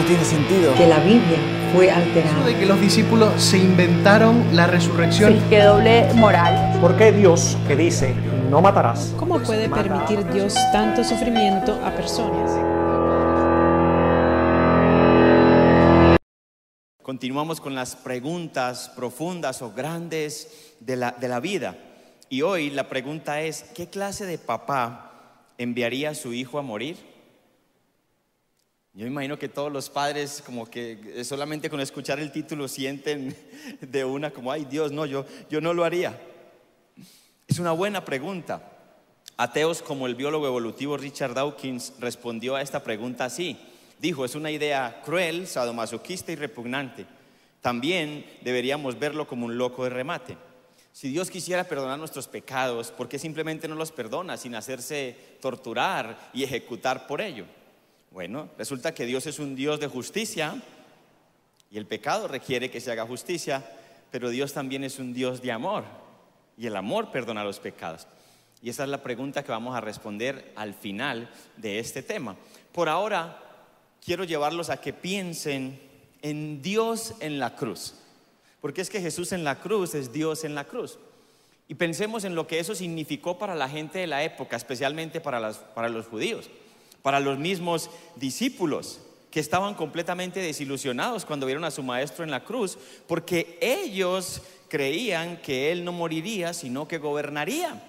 no 0.00 0.06
tiene 0.06 0.24
sentido. 0.24 0.74
que 0.74 0.86
la 0.86 0.98
Biblia 1.00 1.38
fue 1.74 1.88
Eso 1.88 1.96
alterada. 1.96 2.46
de 2.46 2.58
que 2.58 2.66
los 2.66 2.80
discípulos 2.80 3.42
se 3.42 3.58
inventaron 3.58 4.56
la 4.56 4.66
resurrección. 4.66 5.38
Qué 5.50 5.62
doble 5.62 6.12
moral. 6.14 6.78
¿Por 6.80 6.96
qué 6.96 7.12
Dios 7.12 7.58
que 7.68 7.76
dice 7.76 8.14
no 8.48 8.62
matarás? 8.62 9.12
¿Cómo 9.18 9.38
puede 9.40 9.68
permitir 9.68 10.24
Dios 10.32 10.54
tanto 10.72 11.04
sufrimiento 11.04 11.78
a 11.84 11.90
personas? 11.90 12.50
Continuamos 17.02 17.60
con 17.60 17.74
las 17.74 17.94
preguntas 17.96 18.90
profundas 18.96 19.60
o 19.62 19.72
grandes 19.72 20.74
de 20.80 20.96
la, 20.96 21.10
de 21.12 21.28
la 21.28 21.40
vida. 21.40 21.76
Y 22.30 22.42
hoy 22.42 22.70
la 22.70 22.88
pregunta 22.88 23.42
es, 23.42 23.64
¿qué 23.74 23.88
clase 23.88 24.24
de 24.24 24.38
papá 24.38 25.10
enviaría 25.58 26.10
a 26.10 26.14
su 26.14 26.32
hijo 26.32 26.58
a 26.58 26.62
morir? 26.62 27.09
Yo 28.92 29.06
imagino 29.06 29.38
que 29.38 29.48
todos 29.48 29.70
los 29.70 29.88
padres 29.88 30.42
como 30.44 30.68
que 30.68 31.22
solamente 31.24 31.70
con 31.70 31.80
escuchar 31.80 32.18
el 32.18 32.32
título 32.32 32.66
sienten 32.66 33.36
de 33.80 34.04
una 34.04 34.30
como, 34.32 34.50
ay 34.50 34.64
Dios, 34.64 34.90
no, 34.90 35.06
yo, 35.06 35.24
yo 35.48 35.60
no 35.60 35.72
lo 35.72 35.84
haría. 35.84 36.20
Es 37.46 37.58
una 37.58 37.72
buena 37.72 38.04
pregunta. 38.04 38.76
Ateos 39.36 39.80
como 39.80 40.06
el 40.06 40.16
biólogo 40.16 40.46
evolutivo 40.46 40.96
Richard 40.96 41.34
Dawkins 41.34 41.94
respondió 41.98 42.56
a 42.56 42.62
esta 42.62 42.82
pregunta 42.82 43.24
así. 43.24 43.56
Dijo, 43.98 44.24
es 44.24 44.34
una 44.34 44.50
idea 44.50 45.02
cruel, 45.04 45.46
sadomasoquista 45.46 46.32
y 46.32 46.36
repugnante. 46.36 47.06
También 47.60 48.26
deberíamos 48.42 48.98
verlo 48.98 49.26
como 49.26 49.46
un 49.46 49.56
loco 49.56 49.84
de 49.84 49.90
remate. 49.90 50.36
Si 50.92 51.08
Dios 51.08 51.30
quisiera 51.30 51.64
perdonar 51.64 51.98
nuestros 51.98 52.26
pecados, 52.26 52.90
¿por 52.90 53.08
qué 53.08 53.18
simplemente 53.18 53.68
no 53.68 53.76
los 53.76 53.92
perdona 53.92 54.36
sin 54.36 54.54
hacerse 54.54 55.16
torturar 55.40 56.30
y 56.32 56.42
ejecutar 56.42 57.06
por 57.06 57.20
ello? 57.20 57.46
Bueno, 58.10 58.48
resulta 58.58 58.92
que 58.92 59.06
Dios 59.06 59.26
es 59.26 59.38
un 59.38 59.54
Dios 59.54 59.78
de 59.80 59.86
justicia 59.86 60.60
y 61.70 61.78
el 61.78 61.86
pecado 61.86 62.26
requiere 62.26 62.70
que 62.70 62.80
se 62.80 62.90
haga 62.90 63.06
justicia, 63.06 63.64
pero 64.10 64.30
Dios 64.30 64.52
también 64.52 64.82
es 64.82 64.98
un 64.98 65.12
Dios 65.12 65.40
de 65.42 65.52
amor 65.52 65.84
y 66.56 66.66
el 66.66 66.74
amor 66.76 67.12
perdona 67.12 67.44
los 67.44 67.60
pecados. 67.60 68.06
Y 68.62 68.68
esa 68.68 68.82
es 68.82 68.90
la 68.90 69.02
pregunta 69.02 69.42
que 69.44 69.52
vamos 69.52 69.74
a 69.76 69.80
responder 69.80 70.52
al 70.56 70.74
final 70.74 71.30
de 71.56 71.78
este 71.78 72.02
tema. 72.02 72.36
Por 72.72 72.88
ahora, 72.88 73.40
quiero 74.04 74.24
llevarlos 74.24 74.68
a 74.68 74.80
que 74.80 74.92
piensen 74.92 75.80
en 76.20 76.60
Dios 76.60 77.14
en 77.20 77.38
la 77.38 77.54
cruz. 77.56 77.94
Porque 78.60 78.82
es 78.82 78.90
que 78.90 79.00
Jesús 79.00 79.32
en 79.32 79.44
la 79.44 79.60
cruz 79.60 79.94
es 79.94 80.12
Dios 80.12 80.44
en 80.44 80.54
la 80.54 80.64
cruz. 80.64 80.98
Y 81.68 81.76
pensemos 81.76 82.24
en 82.24 82.34
lo 82.34 82.46
que 82.46 82.58
eso 82.58 82.74
significó 82.74 83.38
para 83.38 83.54
la 83.54 83.68
gente 83.68 84.00
de 84.00 84.06
la 84.06 84.22
época, 84.24 84.56
especialmente 84.56 85.20
para, 85.22 85.40
las- 85.40 85.58
para 85.58 85.88
los 85.88 86.06
judíos, 86.08 86.50
para 87.02 87.20
los 87.20 87.38
mismos 87.38 87.90
discípulos 88.16 89.00
que 89.30 89.40
estaban 89.40 89.74
completamente 89.74 90.40
desilusionados 90.40 91.24
cuando 91.24 91.46
vieron 91.46 91.64
a 91.64 91.70
su 91.70 91.82
maestro 91.82 92.24
en 92.24 92.30
la 92.30 92.44
cruz, 92.44 92.76
porque 93.06 93.58
ellos 93.60 94.42
creían 94.68 95.36
que 95.38 95.70
él 95.72 95.84
no 95.84 95.92
moriría, 95.92 96.52
sino 96.52 96.88
que 96.88 96.98
gobernaría. 96.98 97.80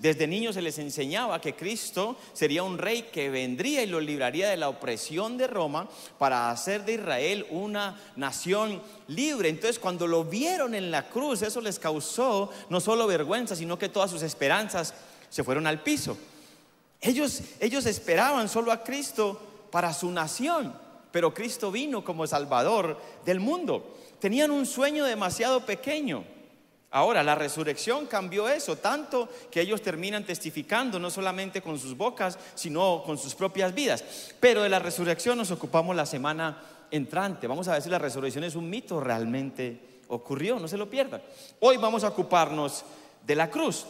Desde 0.00 0.26
niños 0.26 0.54
se 0.54 0.62
les 0.62 0.78
enseñaba 0.78 1.42
que 1.42 1.54
Cristo 1.54 2.16
sería 2.32 2.62
un 2.62 2.78
rey 2.78 3.10
que 3.12 3.28
vendría 3.28 3.82
y 3.82 3.86
los 3.86 4.02
libraría 4.02 4.48
de 4.48 4.56
la 4.56 4.70
opresión 4.70 5.36
de 5.36 5.46
Roma 5.46 5.90
para 6.16 6.50
hacer 6.50 6.86
de 6.86 6.94
Israel 6.94 7.46
una 7.50 8.00
nación 8.16 8.80
libre. 9.08 9.50
Entonces 9.50 9.78
cuando 9.78 10.06
lo 10.06 10.24
vieron 10.24 10.74
en 10.74 10.90
la 10.90 11.10
cruz, 11.10 11.42
eso 11.42 11.60
les 11.60 11.78
causó 11.78 12.50
no 12.70 12.80
solo 12.80 13.06
vergüenza, 13.06 13.54
sino 13.54 13.78
que 13.78 13.90
todas 13.90 14.10
sus 14.10 14.22
esperanzas 14.22 14.94
se 15.28 15.44
fueron 15.44 15.66
al 15.66 15.82
piso. 15.82 16.16
Ellos, 17.00 17.42
ellos 17.60 17.86
esperaban 17.86 18.48
solo 18.48 18.72
a 18.72 18.82
Cristo 18.82 19.40
para 19.70 19.92
su 19.94 20.10
nación, 20.10 20.74
pero 21.10 21.32
Cristo 21.32 21.70
vino 21.70 22.04
como 22.04 22.26
Salvador 22.26 22.98
del 23.24 23.40
mundo. 23.40 23.96
Tenían 24.18 24.50
un 24.50 24.66
sueño 24.66 25.04
demasiado 25.04 25.64
pequeño. 25.64 26.24
Ahora, 26.92 27.22
la 27.22 27.36
resurrección 27.36 28.06
cambió 28.06 28.48
eso, 28.48 28.76
tanto 28.76 29.28
que 29.50 29.60
ellos 29.60 29.80
terminan 29.80 30.24
testificando 30.24 30.98
no 30.98 31.08
solamente 31.08 31.62
con 31.62 31.78
sus 31.78 31.96
bocas, 31.96 32.36
sino 32.54 33.02
con 33.06 33.16
sus 33.16 33.34
propias 33.34 33.72
vidas. 33.72 34.04
Pero 34.40 34.62
de 34.62 34.68
la 34.68 34.80
resurrección 34.80 35.38
nos 35.38 35.52
ocupamos 35.52 35.94
la 35.94 36.04
semana 36.04 36.60
entrante. 36.90 37.46
Vamos 37.46 37.68
a 37.68 37.74
ver 37.74 37.82
si 37.82 37.88
la 37.88 37.98
resurrección 37.98 38.42
es 38.42 38.56
un 38.56 38.68
mito 38.68 39.00
realmente 39.00 40.02
ocurrió, 40.08 40.58
no 40.58 40.66
se 40.66 40.76
lo 40.76 40.90
pierdan. 40.90 41.22
Hoy 41.60 41.76
vamos 41.76 42.02
a 42.02 42.08
ocuparnos 42.08 42.84
de 43.24 43.36
la 43.36 43.48
cruz. 43.48 43.86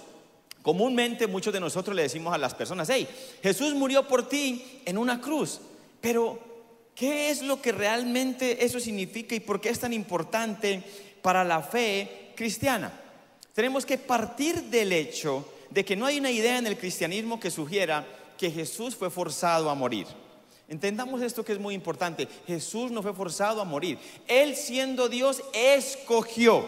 Comúnmente 0.62 1.26
muchos 1.26 1.52
de 1.52 1.60
nosotros 1.60 1.96
le 1.96 2.02
decimos 2.02 2.34
a 2.34 2.38
las 2.38 2.54
personas, 2.54 2.88
hey, 2.90 3.08
Jesús 3.42 3.74
murió 3.74 4.06
por 4.06 4.28
ti 4.28 4.82
en 4.84 4.98
una 4.98 5.20
cruz, 5.20 5.60
pero 6.00 6.38
¿qué 6.94 7.30
es 7.30 7.42
lo 7.42 7.62
que 7.62 7.72
realmente 7.72 8.64
eso 8.64 8.78
significa 8.78 9.34
y 9.34 9.40
por 9.40 9.60
qué 9.60 9.70
es 9.70 9.80
tan 9.80 9.92
importante 9.92 10.82
para 11.22 11.44
la 11.44 11.62
fe 11.62 12.32
cristiana? 12.36 12.92
Tenemos 13.54 13.86
que 13.86 13.96
partir 13.96 14.64
del 14.64 14.92
hecho 14.92 15.46
de 15.70 15.84
que 15.84 15.96
no 15.96 16.06
hay 16.06 16.18
una 16.18 16.30
idea 16.30 16.58
en 16.58 16.66
el 16.66 16.76
cristianismo 16.76 17.40
que 17.40 17.50
sugiera 17.50 18.06
que 18.36 18.50
Jesús 18.50 18.94
fue 18.94 19.10
forzado 19.10 19.70
a 19.70 19.74
morir. 19.74 20.06
Entendamos 20.68 21.20
esto 21.20 21.44
que 21.44 21.52
es 21.52 21.58
muy 21.58 21.74
importante. 21.74 22.28
Jesús 22.46 22.90
no 22.90 23.02
fue 23.02 23.12
forzado 23.12 23.60
a 23.60 23.64
morir. 23.64 23.98
Él 24.28 24.54
siendo 24.54 25.08
Dios 25.08 25.42
escogió, 25.52 26.64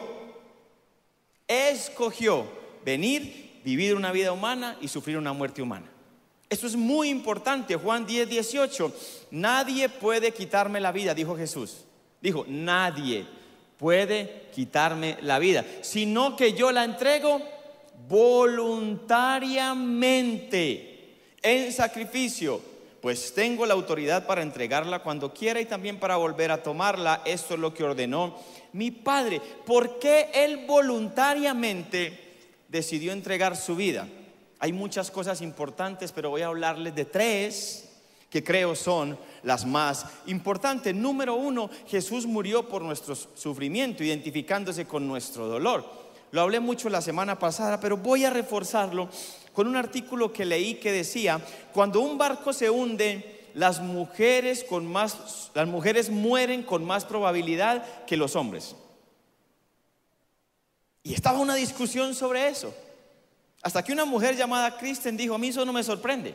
escogió 1.46 2.44
venir, 2.84 3.51
vivir 3.64 3.94
una 3.94 4.12
vida 4.12 4.32
humana 4.32 4.76
y 4.80 4.88
sufrir 4.88 5.16
una 5.16 5.32
muerte 5.32 5.62
humana. 5.62 5.86
Esto 6.48 6.66
es 6.66 6.74
muy 6.76 7.08
importante. 7.08 7.76
Juan 7.76 8.04
10, 8.04 8.28
18. 8.28 8.92
Nadie 9.30 9.88
puede 9.88 10.32
quitarme 10.32 10.80
la 10.80 10.90
vida, 10.92 11.14
dijo 11.14 11.36
Jesús. 11.36 11.84
Dijo, 12.20 12.44
nadie 12.46 13.24
puede 13.78 14.48
quitarme 14.54 15.16
la 15.22 15.38
vida, 15.38 15.64
sino 15.80 16.36
que 16.36 16.52
yo 16.52 16.70
la 16.70 16.84
entrego 16.84 17.40
voluntariamente 18.08 20.92
en 21.42 21.72
sacrificio, 21.72 22.60
pues 23.00 23.34
tengo 23.34 23.66
la 23.66 23.74
autoridad 23.74 24.26
para 24.26 24.42
entregarla 24.42 25.02
cuando 25.02 25.34
quiera 25.34 25.60
y 25.60 25.64
también 25.64 25.98
para 25.98 26.16
volver 26.16 26.52
a 26.52 26.62
tomarla. 26.62 27.22
Esto 27.24 27.54
es 27.54 27.60
lo 27.60 27.74
que 27.74 27.82
ordenó 27.82 28.38
mi 28.72 28.92
Padre. 28.92 29.40
¿Por 29.66 29.98
qué 29.98 30.30
Él 30.32 30.64
voluntariamente 30.66 32.31
decidió 32.72 33.12
entregar 33.12 33.56
su 33.56 33.76
vida? 33.76 34.08
Hay 34.58 34.72
muchas 34.72 35.10
cosas 35.10 35.42
importantes, 35.42 36.10
pero 36.10 36.30
voy 36.30 36.42
a 36.42 36.46
hablarles 36.46 36.94
de 36.94 37.04
tres 37.04 37.88
que 38.30 38.42
creo 38.42 38.74
son 38.74 39.18
las 39.42 39.66
más 39.66 40.06
importantes. 40.26 40.94
Número 40.94 41.34
uno, 41.34 41.68
Jesús 41.86 42.24
murió 42.24 42.66
por 42.66 42.80
nuestro 42.80 43.14
sufrimiento, 43.14 44.02
identificándose 44.02 44.86
con 44.86 45.06
nuestro 45.06 45.48
dolor. 45.48 45.84
Lo 46.30 46.40
hablé 46.40 46.58
mucho 46.58 46.88
la 46.88 47.02
semana 47.02 47.38
pasada, 47.38 47.78
pero 47.78 47.98
voy 47.98 48.24
a 48.24 48.30
reforzarlo 48.30 49.10
con 49.52 49.68
un 49.68 49.76
artículo 49.76 50.32
que 50.32 50.46
leí 50.46 50.76
que 50.76 50.92
decía, 50.92 51.40
cuando 51.74 52.00
un 52.00 52.16
barco 52.16 52.54
se 52.54 52.70
hunde, 52.70 53.50
las 53.54 53.82
mujeres 53.82 54.64
con 54.64 54.86
más 54.86 55.50
las 55.52 55.68
mujeres 55.68 56.08
mueren 56.08 56.62
con 56.62 56.86
más 56.86 57.04
probabilidad 57.04 57.84
que 58.06 58.16
los 58.16 58.34
hombres. 58.34 58.74
Y 61.02 61.14
estaba 61.14 61.38
una 61.38 61.54
discusión 61.54 62.14
sobre 62.14 62.48
eso. 62.48 62.74
Hasta 63.62 63.82
que 63.82 63.92
una 63.92 64.04
mujer 64.04 64.36
llamada 64.36 64.76
Kristen 64.76 65.16
dijo, 65.16 65.34
a 65.34 65.38
mí 65.38 65.48
eso 65.48 65.64
no 65.64 65.72
me 65.72 65.82
sorprende. 65.82 66.34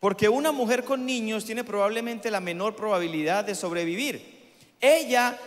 Porque 0.00 0.28
una 0.28 0.52
mujer 0.52 0.84
con 0.84 1.04
niños 1.04 1.44
tiene 1.44 1.64
probablemente 1.64 2.30
la 2.30 2.40
menor 2.40 2.76
probabilidad 2.76 3.44
de 3.44 3.54
sobrevivir. 3.54 4.54
Ella 4.80 5.38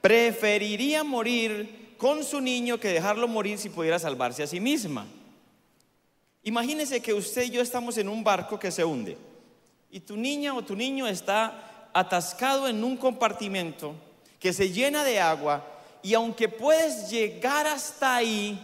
preferiría 0.00 1.04
morir 1.04 1.94
con 1.98 2.24
su 2.24 2.40
niño 2.40 2.78
que 2.78 2.88
dejarlo 2.88 3.28
morir 3.28 3.58
si 3.58 3.68
pudiera 3.68 3.98
salvarse 3.98 4.42
a 4.42 4.46
sí 4.46 4.60
misma. 4.60 5.06
Imagínese 6.42 7.02
que 7.02 7.12
usted 7.12 7.42
y 7.42 7.50
yo 7.50 7.60
estamos 7.60 7.98
en 7.98 8.08
un 8.08 8.24
barco 8.24 8.58
que 8.58 8.70
se 8.70 8.84
hunde 8.84 9.18
y 9.90 10.00
tu 10.00 10.16
niña 10.16 10.54
o 10.54 10.62
tu 10.62 10.76
niño 10.76 11.06
está 11.06 11.90
atascado 11.92 12.68
en 12.68 12.84
un 12.84 12.96
compartimento 12.96 13.94
que 14.38 14.52
se 14.52 14.70
llena 14.70 15.04
de 15.04 15.20
agua 15.20 15.64
y 16.02 16.14
aunque 16.14 16.48
puedes 16.48 17.10
llegar 17.10 17.66
hasta 17.66 18.16
ahí, 18.16 18.58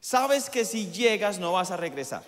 sabes 0.00 0.50
que 0.50 0.64
si 0.64 0.90
llegas 0.90 1.38
no 1.38 1.52
vas 1.52 1.70
a 1.70 1.76
regresar. 1.76 2.22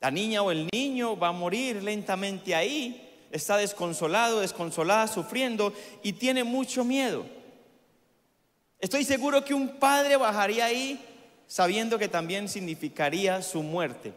La 0.00 0.10
niña 0.10 0.42
o 0.42 0.50
el 0.50 0.68
niño 0.72 1.18
va 1.18 1.28
a 1.28 1.32
morir 1.32 1.82
lentamente 1.82 2.54
ahí, 2.54 3.26
está 3.30 3.56
desconsolado, 3.56 4.40
desconsolada, 4.40 5.08
sufriendo 5.08 5.72
y 6.02 6.12
tiene 6.12 6.44
mucho 6.44 6.84
miedo. 6.84 7.24
Estoy 8.78 9.04
seguro 9.04 9.44
que 9.44 9.54
un 9.54 9.78
padre 9.78 10.16
bajaría 10.16 10.66
ahí 10.66 11.00
sabiendo 11.46 11.98
que 11.98 12.08
también 12.08 12.48
significaría 12.48 13.40
su 13.42 13.62
muerte, 13.62 14.12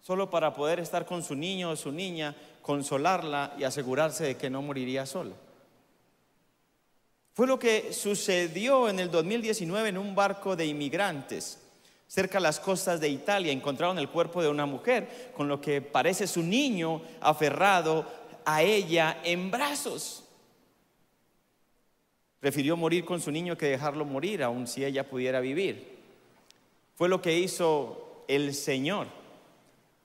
solo 0.00 0.30
para 0.30 0.54
poder 0.54 0.80
estar 0.80 1.04
con 1.04 1.22
su 1.22 1.34
niño 1.34 1.70
o 1.70 1.76
su 1.76 1.92
niña, 1.92 2.34
consolarla 2.62 3.54
y 3.58 3.64
asegurarse 3.64 4.24
de 4.24 4.36
que 4.36 4.48
no 4.48 4.62
moriría 4.62 5.04
sola. 5.04 5.34
Fue 7.34 7.46
lo 7.46 7.58
que 7.58 7.92
sucedió 7.92 8.88
en 8.88 9.00
el 9.00 9.10
2019 9.10 9.88
en 9.88 9.98
un 9.98 10.14
barco 10.14 10.54
de 10.54 10.66
inmigrantes. 10.66 11.58
Cerca 12.06 12.38
a 12.38 12.42
las 12.42 12.60
costas 12.60 13.00
de 13.00 13.08
Italia 13.08 13.52
encontraron 13.52 13.98
el 13.98 14.10
cuerpo 14.10 14.42
de 14.42 14.50
una 14.50 14.66
mujer 14.66 15.32
con 15.34 15.48
lo 15.48 15.60
que 15.60 15.80
parece 15.80 16.26
su 16.26 16.42
niño 16.42 17.00
aferrado 17.20 18.06
a 18.44 18.62
ella 18.62 19.20
en 19.24 19.50
brazos. 19.50 20.24
Prefirió 22.38 22.76
morir 22.76 23.04
con 23.04 23.20
su 23.20 23.30
niño 23.30 23.56
que 23.56 23.66
dejarlo 23.66 24.04
morir, 24.04 24.42
aun 24.42 24.66
si 24.66 24.84
ella 24.84 25.08
pudiera 25.08 25.40
vivir. 25.40 25.96
Fue 26.96 27.08
lo 27.08 27.22
que 27.22 27.38
hizo 27.38 28.24
el 28.28 28.54
Señor 28.54 29.06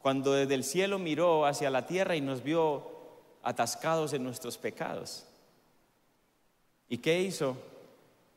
cuando 0.08 0.32
desde 0.32 0.54
el 0.54 0.64
cielo 0.64 1.00
miró 1.00 1.46
hacia 1.46 1.70
la 1.70 1.86
tierra 1.86 2.16
y 2.16 2.22
nos 2.22 2.42
vio 2.42 2.90
atascados 3.44 4.14
en 4.14 4.24
nuestros 4.24 4.58
pecados. 4.58 5.27
¿Y 6.90 7.00
qué 7.00 7.22
hizo? 7.22 7.58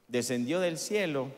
Descendió 0.08 0.61
del 0.61 0.79
cielo 0.79 1.29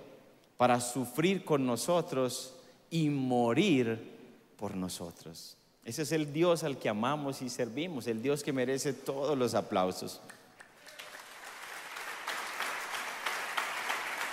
para 0.56 0.80
sufrir 0.80 1.44
con 1.44 1.66
nosotros 1.66 2.54
y 2.90 3.10
morir 3.10 4.10
por 4.56 4.74
nosotros. 4.74 5.56
Ese 5.84 6.02
es 6.02 6.12
el 6.12 6.32
Dios 6.32 6.62
al 6.62 6.78
que 6.78 6.88
amamos 6.88 7.42
y 7.42 7.48
servimos, 7.48 8.06
el 8.06 8.22
Dios 8.22 8.42
que 8.42 8.52
merece 8.52 8.92
todos 8.92 9.36
los 9.36 9.54
aplausos. 9.54 10.20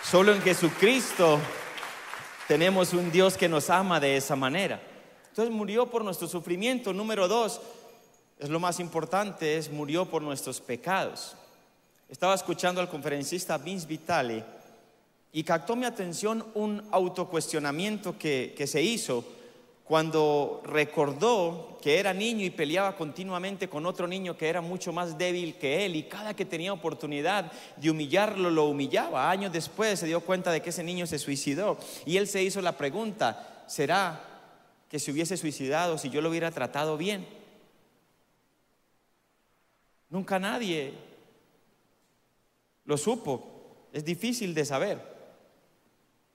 Solo 0.04 0.34
en 0.34 0.42
Jesucristo 0.42 1.40
tenemos 2.48 2.94
un 2.94 3.12
Dios 3.12 3.38
que 3.38 3.50
nos 3.50 3.70
ama 3.70 4.00
de 4.00 4.18
esa 4.18 4.36
manera. 4.36 4.82
Entonces 5.30 5.54
murió 5.54 5.90
por 5.90 6.04
nuestro 6.04 6.28
sufrimiento. 6.28 6.94
Número 6.94 7.28
dos, 7.28 7.62
es 8.40 8.50
lo 8.50 8.60
más 8.60 8.80
importante, 8.80 9.58
es 9.58 9.72
murió 9.72 10.06
por 10.06 10.22
nuestros 10.22 10.60
pecados. 10.62 11.36
Estaba 12.10 12.34
escuchando 12.34 12.82
al 12.82 12.90
conferencista 12.90 13.60
Vince 13.60 13.86
Vitale 13.86 14.44
y 15.32 15.44
captó 15.44 15.76
mi 15.76 15.86
atención 15.86 16.44
un 16.56 16.84
autocuestionamiento 16.92 18.18
que, 18.18 18.56
que 18.58 18.66
se 18.66 18.82
hizo 18.82 19.24
cuando 19.84 20.64
recordó 20.66 21.78
que 21.82 22.00
era 22.00 22.12
niño 22.12 22.44
y 22.44 22.50
peleaba 22.50 22.96
continuamente 22.96 23.70
con 23.70 23.86
otro 23.86 24.08
niño 24.08 24.36
que 24.36 24.50
era 24.50 24.60
mucho 24.60 24.92
más 24.92 25.20
débil 25.20 25.56
que 25.56 25.86
él 25.86 25.96
y 25.96 26.04
cada 26.04 26.36
que 26.36 26.46
tenía 26.46 26.74
oportunidad 26.74 27.52
de 27.78 27.92
humillarlo 27.92 28.50
lo 28.50 28.66
humillaba. 28.66 29.30
Años 29.30 29.52
después 29.52 30.00
se 30.00 30.08
dio 30.08 30.22
cuenta 30.22 30.52
de 30.52 30.62
que 30.62 30.72
ese 30.72 30.84
niño 30.84 31.06
se 31.06 31.20
suicidó 31.20 31.78
y 32.08 32.18
él 32.18 32.28
se 32.28 32.42
hizo 32.42 32.60
la 32.62 32.76
pregunta, 32.76 33.66
¿será 33.68 34.20
que 34.90 34.98
se 34.98 35.12
hubiese 35.12 35.38
suicidado 35.38 36.00
si 36.00 36.10
yo 36.10 36.22
lo 36.22 36.30
hubiera 36.30 36.50
tratado 36.50 36.98
bien? 36.98 37.28
Nunca 40.10 40.40
nadie 40.40 41.09
lo 42.90 42.98
supo, 42.98 43.88
es 43.94 44.04
difícil 44.04 44.56
de 44.56 44.66
saber. 44.66 45.00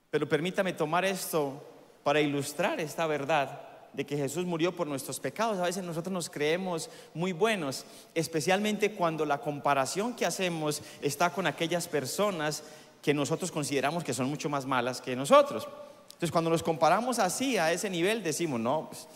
Pero 0.09 0.29
permítame 0.29 0.71
tomar 0.71 1.03
esto 1.03 1.61
para 2.01 2.21
ilustrar 2.21 2.79
esta 2.79 3.05
verdad 3.07 3.61
de 3.91 4.05
que 4.05 4.15
Jesús 4.15 4.45
murió 4.45 4.73
por 4.73 4.87
nuestros 4.87 5.19
pecados. 5.19 5.59
A 5.59 5.63
veces 5.63 5.83
nosotros 5.83 6.13
nos 6.13 6.29
creemos 6.29 6.89
muy 7.13 7.33
buenos, 7.33 7.83
especialmente 8.13 8.93
cuando 8.93 9.25
la 9.25 9.39
comparación 9.39 10.15
que 10.15 10.25
hacemos 10.25 10.81
está 11.01 11.29
con 11.33 11.45
aquellas 11.45 11.89
personas 11.89 12.63
que 13.01 13.13
nosotros 13.13 13.51
consideramos 13.51 14.05
que 14.05 14.13
son 14.13 14.29
mucho 14.29 14.47
más 14.49 14.65
malas 14.65 15.01
que 15.01 15.13
nosotros. 15.13 15.67
Entonces, 16.05 16.31
cuando 16.31 16.49
nos 16.49 16.63
comparamos 16.63 17.19
así, 17.19 17.57
a 17.57 17.73
ese 17.73 17.89
nivel, 17.89 18.23
decimos, 18.23 18.61
no, 18.61 18.87
pues, 18.89 19.09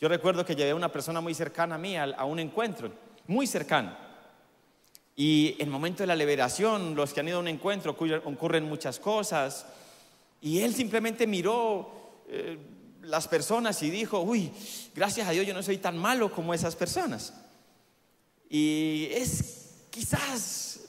yo 0.00 0.08
recuerdo 0.08 0.46
que 0.46 0.56
llevé 0.56 0.70
a 0.70 0.76
una 0.76 0.90
persona 0.90 1.20
muy 1.20 1.34
cercana 1.34 1.74
a 1.74 1.78
mí 1.78 1.98
a, 1.98 2.24
un 2.24 2.38
encuentro, 2.38 2.90
muy 3.26 3.46
cercano. 3.46 4.09
Y 5.16 5.56
el 5.58 5.68
momento 5.68 6.02
de 6.02 6.06
la 6.06 6.16
liberación, 6.16 6.94
los 6.94 7.12
que 7.12 7.20
han 7.20 7.28
ido 7.28 7.38
a 7.38 7.40
un 7.40 7.48
encuentro, 7.48 7.92
ocurren 7.92 8.64
muchas 8.64 8.98
cosas. 8.98 9.66
Y 10.40 10.60
él 10.60 10.74
simplemente 10.74 11.26
miró 11.26 12.22
eh, 12.28 12.58
las 13.02 13.28
personas 13.28 13.82
y 13.82 13.90
dijo, 13.90 14.20
uy, 14.20 14.50
gracias 14.94 15.28
a 15.28 15.32
Dios 15.32 15.46
yo 15.46 15.54
no 15.54 15.62
soy 15.62 15.78
tan 15.78 15.98
malo 15.98 16.32
como 16.32 16.54
esas 16.54 16.76
personas. 16.76 17.34
Y 18.48 19.08
es 19.12 19.84
quizás 19.90 20.80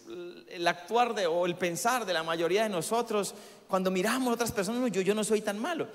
el 0.49 0.67
actuar 0.67 1.13
de, 1.13 1.27
o 1.27 1.45
el 1.45 1.55
pensar 1.55 2.05
de 2.05 2.13
la 2.13 2.23
mayoría 2.23 2.63
de 2.63 2.69
nosotros 2.69 3.33
cuando 3.67 3.89
miramos 3.89 4.29
a 4.29 4.33
otras 4.33 4.51
personas, 4.51 4.91
yo, 4.91 5.01
yo 5.01 5.15
no 5.15 5.23
soy 5.23 5.41
tan 5.41 5.57
malo. 5.57 5.87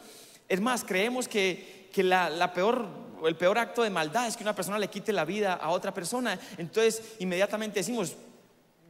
Es 0.48 0.60
más, 0.60 0.84
creemos 0.84 1.28
que, 1.28 1.90
que 1.92 2.02
la, 2.02 2.30
la 2.30 2.52
peor, 2.54 2.88
el 3.24 3.36
peor 3.36 3.58
acto 3.58 3.82
de 3.82 3.90
maldad 3.90 4.26
es 4.26 4.36
que 4.36 4.42
una 4.42 4.54
persona 4.54 4.78
le 4.78 4.88
quite 4.88 5.12
la 5.12 5.24
vida 5.24 5.54
a 5.54 5.70
otra 5.70 5.92
persona. 5.92 6.38
Entonces, 6.58 7.16
inmediatamente 7.18 7.80
decimos, 7.80 8.16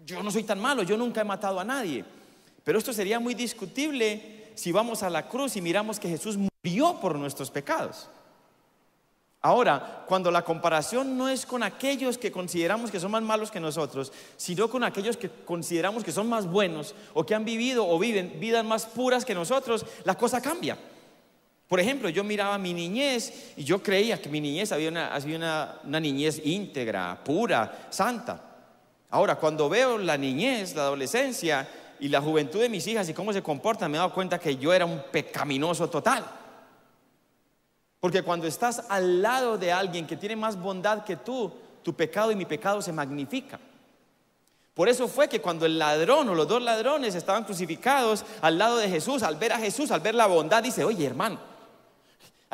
yo 0.05 0.23
no 0.23 0.31
soy 0.31 0.44
tan 0.44 0.61
malo, 0.61 0.82
yo 0.82 0.96
nunca 0.96 1.20
he 1.20 1.25
matado 1.25 1.61
a 1.61 1.64
nadie. 1.64 2.05
Pero 2.64 2.78
esto 2.78 2.93
sería 2.93 3.20
muy 3.20 3.34
discutible 3.34 4.50
si 4.55 4.73
vamos 4.73 5.02
a 5.02 5.11
la 5.11 5.28
cruz 5.28 5.56
y 5.56 5.61
miramos 5.61 6.00
que 6.00 6.08
Jesús 6.08 6.37
murió 6.37 6.99
por 7.00 7.17
nuestros 7.17 7.50
pecados. 7.50 8.08
Ahora, 9.43 10.05
cuando 10.08 10.32
la 10.32 10.43
comparación 10.43 11.17
no 11.17 11.29
es 11.29 11.46
con 11.46 11.62
aquellos 11.62 12.19
que 12.19 12.32
consideramos 12.32 12.90
que 12.90 12.99
son 12.99 13.12
más 13.12 13.22
malos 13.22 13.50
que 13.50 13.61
nosotros, 13.61 14.12
sino 14.37 14.69
con 14.69 14.82
aquellos 14.82 15.17
que 15.17 15.31
consideramos 15.31 16.02
que 16.02 16.11
son 16.11 16.29
más 16.29 16.46
buenos 16.50 16.96
o 17.14 17.25
que 17.25 17.34
han 17.34 17.44
vivido 17.44 17.87
o 17.87 17.99
viven 17.99 18.40
vidas 18.40 18.64
más 18.64 18.87
puras 18.87 19.25
que 19.25 19.34
nosotros, 19.37 19.87
la 20.02 20.17
cosa 20.17 20.40
cambia. 20.40 20.76
Por 21.68 21.80
ejemplo, 21.80 22.08
yo 22.08 22.22
miraba 22.22 22.58
mi 22.58 22.72
niñez 22.72 23.52
y 23.56 23.64
yo 23.64 23.82
creía 23.82 24.20
que 24.22 24.28
mi 24.28 24.40
niñez 24.40 24.70
había 24.70 24.88
una, 24.88 25.80
una 25.84 26.00
niñez 26.00 26.40
íntegra, 26.44 27.18
pura, 27.24 27.88
santa. 27.90 28.40
Ahora, 29.10 29.36
cuando 29.36 29.68
veo 29.68 29.98
la 29.98 30.16
niñez, 30.16 30.74
la 30.76 30.82
adolescencia 30.82 31.68
y 31.98 32.08
la 32.08 32.20
juventud 32.20 32.60
de 32.60 32.68
mis 32.68 32.86
hijas 32.86 33.08
y 33.08 33.14
cómo 33.14 33.32
se 33.32 33.42
comportan, 33.42 33.90
me 33.90 33.96
he 33.96 33.98
dado 33.98 34.14
cuenta 34.14 34.38
que 34.38 34.56
yo 34.56 34.72
era 34.72 34.84
un 34.84 35.02
pecaminoso 35.10 35.88
total. 35.90 36.24
Porque 37.98 38.22
cuando 38.22 38.46
estás 38.46 38.84
al 38.88 39.20
lado 39.20 39.58
de 39.58 39.72
alguien 39.72 40.06
que 40.06 40.16
tiene 40.16 40.36
más 40.36 40.60
bondad 40.60 41.04
que 41.04 41.16
tú, 41.16 41.52
tu 41.82 41.94
pecado 41.94 42.30
y 42.30 42.36
mi 42.36 42.44
pecado 42.44 42.80
se 42.80 42.92
magnifica. 42.92 43.58
Por 44.74 44.88
eso 44.88 45.08
fue 45.08 45.28
que 45.28 45.40
cuando 45.40 45.64
el 45.66 45.78
ladrón 45.78 46.28
o 46.28 46.34
los 46.34 46.46
dos 46.46 46.62
ladrones 46.62 47.14
estaban 47.14 47.44
crucificados 47.44 48.24
al 48.42 48.58
lado 48.58 48.76
de 48.76 48.90
Jesús, 48.90 49.22
al 49.22 49.36
ver 49.36 49.52
a 49.52 49.58
Jesús, 49.58 49.90
al 49.90 50.00
ver 50.00 50.14
la 50.14 50.26
bondad, 50.26 50.62
dice, 50.62 50.84
oye 50.84 51.06
hermano, 51.06 51.56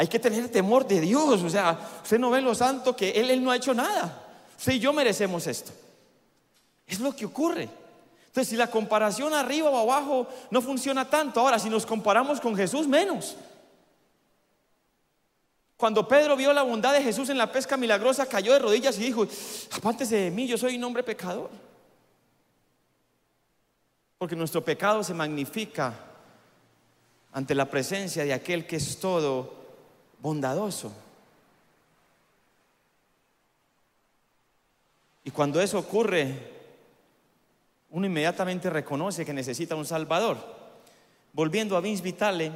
hay 0.02 0.08
que 0.08 0.18
tener 0.18 0.48
temor 0.48 0.84
de 0.84 1.00
Dios. 1.00 1.42
O 1.42 1.48
sea, 1.48 1.78
usted 2.02 2.18
no 2.18 2.28
ve 2.32 2.40
lo 2.40 2.56
santo 2.56 2.96
que 2.96 3.10
Él, 3.12 3.30
él 3.30 3.42
no 3.42 3.52
ha 3.52 3.56
hecho 3.56 3.72
nada. 3.72 4.20
Usted 4.58 4.72
y 4.72 4.80
yo 4.80 4.92
merecemos 4.92 5.46
esto. 5.46 5.70
Es 6.88 6.98
lo 6.98 7.14
que 7.14 7.24
ocurre. 7.24 7.68
Entonces, 8.26 8.48
si 8.48 8.56
la 8.56 8.66
comparación 8.66 9.32
arriba 9.32 9.70
o 9.70 9.78
abajo 9.78 10.26
no 10.50 10.60
funciona 10.60 11.08
tanto, 11.08 11.38
ahora 11.38 11.60
si 11.60 11.70
nos 11.70 11.86
comparamos 11.86 12.40
con 12.40 12.56
Jesús, 12.56 12.88
menos. 12.88 13.36
Cuando 15.76 16.08
Pedro 16.08 16.36
vio 16.36 16.52
la 16.52 16.62
bondad 16.62 16.92
de 16.92 17.02
Jesús 17.04 17.28
en 17.28 17.38
la 17.38 17.52
pesca 17.52 17.76
milagrosa, 17.76 18.26
cayó 18.26 18.54
de 18.54 18.58
rodillas 18.58 18.98
y 18.98 19.04
dijo, 19.04 19.24
apártese 19.70 20.16
de 20.16 20.30
mí, 20.32 20.48
yo 20.48 20.58
soy 20.58 20.74
un 20.74 20.82
hombre 20.82 21.04
pecador. 21.04 21.48
Porque 24.18 24.34
nuestro 24.34 24.64
pecado 24.64 25.04
se 25.04 25.14
magnifica 25.14 25.94
ante 27.32 27.54
la 27.54 27.66
presencia 27.66 28.24
de 28.24 28.32
aquel 28.32 28.66
que 28.66 28.74
es 28.74 28.98
todo 28.98 29.61
bondadoso. 30.22 30.92
Y 35.24 35.30
cuando 35.30 35.60
eso 35.60 35.78
ocurre, 35.78 36.50
uno 37.90 38.06
inmediatamente 38.06 38.70
reconoce 38.70 39.24
que 39.24 39.32
necesita 39.34 39.76
un 39.76 39.84
Salvador. 39.84 40.38
Volviendo 41.32 41.76
a 41.76 41.80
Vince 41.80 42.02
Vitale, 42.02 42.52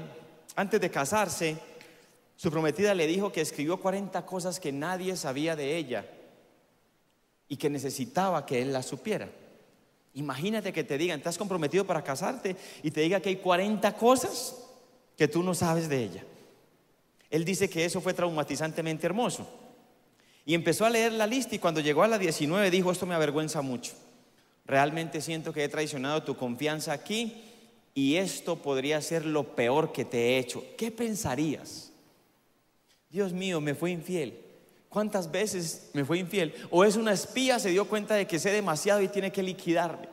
antes 0.55 0.81
de 0.81 0.91
casarse, 0.91 1.57
su 2.37 2.51
prometida 2.51 2.95
le 2.95 3.07
dijo 3.07 3.33
que 3.33 3.41
escribió 3.41 3.81
40 3.81 4.25
cosas 4.25 4.61
que 4.61 4.73
nadie 4.73 5.17
sabía 5.17 5.57
de 5.57 5.77
ella 5.77 6.07
y 7.49 7.57
que 7.57 7.71
necesitaba 7.71 8.47
que 8.47 8.63
él 8.63 8.73
las 8.73 8.87
supiera. 8.87 9.29
Imagínate 10.15 10.73
que 10.73 10.85
te 10.85 10.99
digan, 10.99 11.19
estás 11.19 11.39
comprometido 11.39 11.87
para 11.87 12.03
casarte 12.03 12.57
y 12.83 12.91
te 12.91 13.03
diga 13.03 13.21
que 13.21 13.31
hay 13.31 13.37
40 13.37 13.95
cosas 13.97 14.57
que 15.17 15.29
tú 15.29 15.43
no 15.43 15.55
sabes 15.55 15.89
de 15.89 16.03
ella. 16.03 16.25
Él 17.37 17.45
dice 17.45 17.69
que 17.69 17.85
eso 17.85 18.01
fue 18.01 18.15
traumatizantemente 18.15 19.05
hermoso. 19.05 19.47
Y 20.47 20.55
empezó 20.55 20.87
a 20.87 20.91
leer 20.91 21.13
la 21.13 21.27
lista 21.27 21.55
y 21.55 21.59
cuando 21.59 21.83
llegó 21.83 22.03
a 22.03 22.09
la 22.09 22.17
19 22.17 22.71
dijo, 22.71 22.91
esto 22.91 23.05
me 23.05 23.15
avergüenza 23.15 23.61
mucho. 23.61 23.93
Realmente 24.65 25.21
siento 25.21 25.53
que 25.53 25.63
he 25.63 25.69
traicionado 25.69 26.23
tu 26.23 26.35
confianza 26.35 26.95
aquí 26.95 27.43
y 27.93 28.17
esto 28.17 28.57
podría 28.57 29.03
ser 29.03 29.27
lo 29.27 29.55
peor 29.55 29.93
que 29.93 30.07
te 30.07 30.17
he 30.17 30.39
hecho. 30.39 30.65
¿Qué 30.79 30.91
pensarías? 30.91 31.93
Dios 33.11 33.35
mío, 33.35 33.61
me 33.61 33.75
fue 33.75 33.91
infiel. 33.91 34.41
¿Cuántas 34.89 35.31
veces 35.31 35.91
me 35.93 36.07
fue 36.07 36.17
infiel? 36.17 36.55
O 36.71 36.87
es 36.87 36.97
una 36.97 37.13
espía, 37.13 37.59
se 37.59 37.69
dio 37.69 37.87
cuenta 37.87 38.15
de 38.15 38.27
que 38.27 38.39
sé 38.39 38.51
demasiado 38.51 39.03
y 39.03 39.09
tiene 39.09 39.31
que 39.31 39.43
liquidarme. 39.43 40.09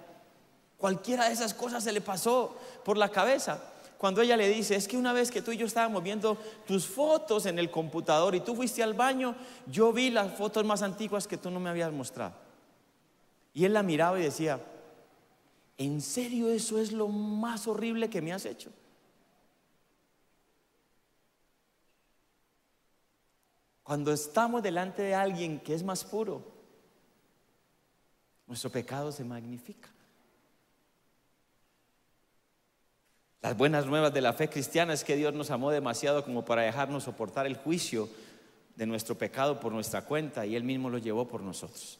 Cualquiera 0.77 1.29
de 1.29 1.33
esas 1.35 1.53
cosas 1.53 1.85
se 1.85 1.93
le 1.93 2.01
pasó 2.01 2.59
por 2.83 2.97
la 2.97 3.07
cabeza. 3.07 3.63
Cuando 4.03 4.21
ella 4.21 4.35
le 4.35 4.49
dice, 4.49 4.75
es 4.75 4.85
que 4.85 4.97
una 4.97 5.13
vez 5.13 5.31
que 5.31 5.41
tú 5.41 5.53
y 5.53 5.57
yo 5.57 5.65
estábamos 5.65 6.03
viendo 6.03 6.37
tus 6.67 6.85
fotos 6.85 7.45
en 7.45 7.57
el 7.57 7.71
computador 7.71 8.35
y 8.35 8.41
tú 8.41 8.53
fuiste 8.53 8.83
al 8.83 8.93
baño, 8.93 9.33
yo 9.65 9.93
vi 9.93 10.09
las 10.09 10.33
fotos 10.33 10.65
más 10.65 10.81
antiguas 10.81 11.25
que 11.25 11.37
tú 11.37 11.49
no 11.49 11.61
me 11.61 11.69
habías 11.69 11.89
mostrado. 11.93 12.33
Y 13.53 13.63
él 13.63 13.71
la 13.71 13.81
miraba 13.81 14.19
y 14.19 14.23
decía, 14.23 14.59
¿en 15.77 16.01
serio 16.01 16.49
eso 16.49 16.79
es 16.79 16.91
lo 16.91 17.07
más 17.07 17.65
horrible 17.65 18.09
que 18.09 18.21
me 18.21 18.33
has 18.33 18.45
hecho? 18.45 18.73
Cuando 23.83 24.11
estamos 24.11 24.61
delante 24.61 25.01
de 25.01 25.15
alguien 25.15 25.61
que 25.61 25.73
es 25.73 25.81
más 25.81 26.03
puro, 26.03 26.43
nuestro 28.47 28.69
pecado 28.69 29.13
se 29.13 29.23
magnifica. 29.23 29.93
Las 33.43 33.57
buenas 33.57 33.85
nuevas 33.85 34.13
de 34.13 34.21
la 34.21 34.31
fe 34.31 34.47
cristiana 34.47 34.93
es 34.93 35.03
que 35.03 35.17
Dios 35.17 35.33
nos 35.33 35.51
amó 35.51 35.69
demasiado 35.69 36.23
como 36.23 36.45
para 36.45 36.61
dejarnos 36.61 37.03
soportar 37.03 37.45
el 37.45 37.57
juicio 37.57 38.07
de 38.77 38.85
nuestro 38.85 39.17
pecado 39.17 39.59
por 39.59 39.73
nuestra 39.73 40.05
cuenta 40.05 40.45
y 40.45 40.55
Él 40.55 40.63
mismo 40.63 40.89
lo 40.89 40.97
llevó 40.97 41.27
por 41.27 41.41
nosotros. 41.41 41.99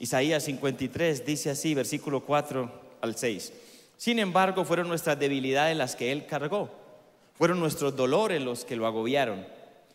Isaías 0.00 0.42
53 0.42 1.24
dice 1.24 1.50
así, 1.50 1.72
versículo 1.72 2.24
4 2.24 2.98
al 3.00 3.14
6. 3.14 3.52
Sin 3.96 4.18
embargo, 4.18 4.64
fueron 4.64 4.88
nuestras 4.88 5.20
debilidades 5.20 5.76
las 5.76 5.94
que 5.94 6.10
Él 6.10 6.26
cargó, 6.26 6.68
fueron 7.34 7.60
nuestros 7.60 7.94
dolores 7.94 8.42
los 8.42 8.64
que 8.64 8.74
lo 8.74 8.88
agobiaron. 8.88 9.46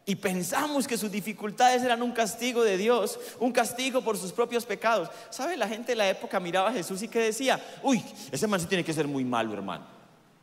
Y 0.05 0.15
pensamos 0.15 0.87
que 0.87 0.97
sus 0.97 1.11
dificultades 1.11 1.83
eran 1.83 2.01
un 2.01 2.11
castigo 2.11 2.63
de 2.63 2.77
Dios, 2.77 3.19
un 3.39 3.51
castigo 3.51 4.01
por 4.01 4.17
sus 4.17 4.31
propios 4.31 4.65
pecados. 4.65 5.09
¿Sabe? 5.29 5.57
La 5.57 5.67
gente 5.67 5.91
de 5.91 5.95
la 5.95 6.09
época 6.09 6.39
miraba 6.39 6.69
a 6.69 6.73
Jesús 6.73 7.01
y 7.03 7.07
que 7.07 7.19
decía, 7.19 7.63
uy, 7.83 8.03
ese 8.31 8.47
man 8.47 8.59
sí 8.59 8.65
tiene 8.65 8.83
que 8.83 8.93
ser 8.93 9.07
muy 9.07 9.23
malo, 9.23 9.53
hermano. 9.53 9.85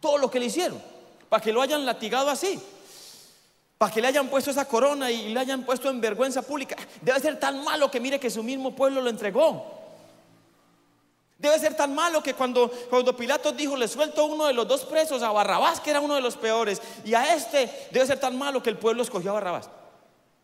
Todo 0.01 0.19
lo 0.19 0.31
que 0.31 0.39
le 0.39 0.47
hicieron, 0.47 0.81
para 1.29 1.43
que 1.43 1.53
lo 1.53 1.61
hayan 1.61 1.85
latigado 1.85 2.31
así, 2.31 2.61
para 3.77 3.93
que 3.93 4.01
le 4.01 4.09
hayan 4.09 4.29
puesto 4.29 4.51
esa 4.51 4.65
corona 4.65 5.11
y 5.11 5.33
le 5.33 5.41
hayan 5.41 5.65
puesto 5.65 5.91
en 5.91 6.01
vergüenza 6.01 6.43
pública. 6.43 6.77
Debe 7.01 7.19
ser 7.21 7.39
tan 7.39 7.63
malo 7.65 7.91
que 7.91 8.01
mire 8.01 8.21
que 8.21 8.31
su 8.31 8.43
mismo 8.43 8.75
pueblo 8.75 9.01
lo 9.01 9.11
entregó. 9.11 9.78
Debe 11.39 11.57
ser 11.61 11.75
tan 11.75 11.95
malo 11.95 12.21
que 12.21 12.35
cuando, 12.35 12.69
cuando 12.91 13.17
Pilato 13.17 13.53
dijo, 13.53 13.77
le 13.77 13.87
suelto 13.87 14.25
uno 14.25 14.47
de 14.47 14.53
los 14.53 14.67
dos 14.67 14.85
presos 14.85 15.23
a 15.23 15.31
Barrabás, 15.31 15.79
que 15.79 15.91
era 15.91 16.01
uno 16.01 16.17
de 16.17 16.21
los 16.21 16.37
peores, 16.37 16.83
y 17.05 17.15
a 17.15 17.33
este 17.33 17.89
debe 17.93 18.07
ser 18.07 18.19
tan 18.19 18.37
malo 18.37 18.61
que 18.61 18.71
el 18.71 18.77
pueblo 18.77 19.05
escogió 19.05 19.31
a 19.31 19.35
Barrabás. 19.35 19.71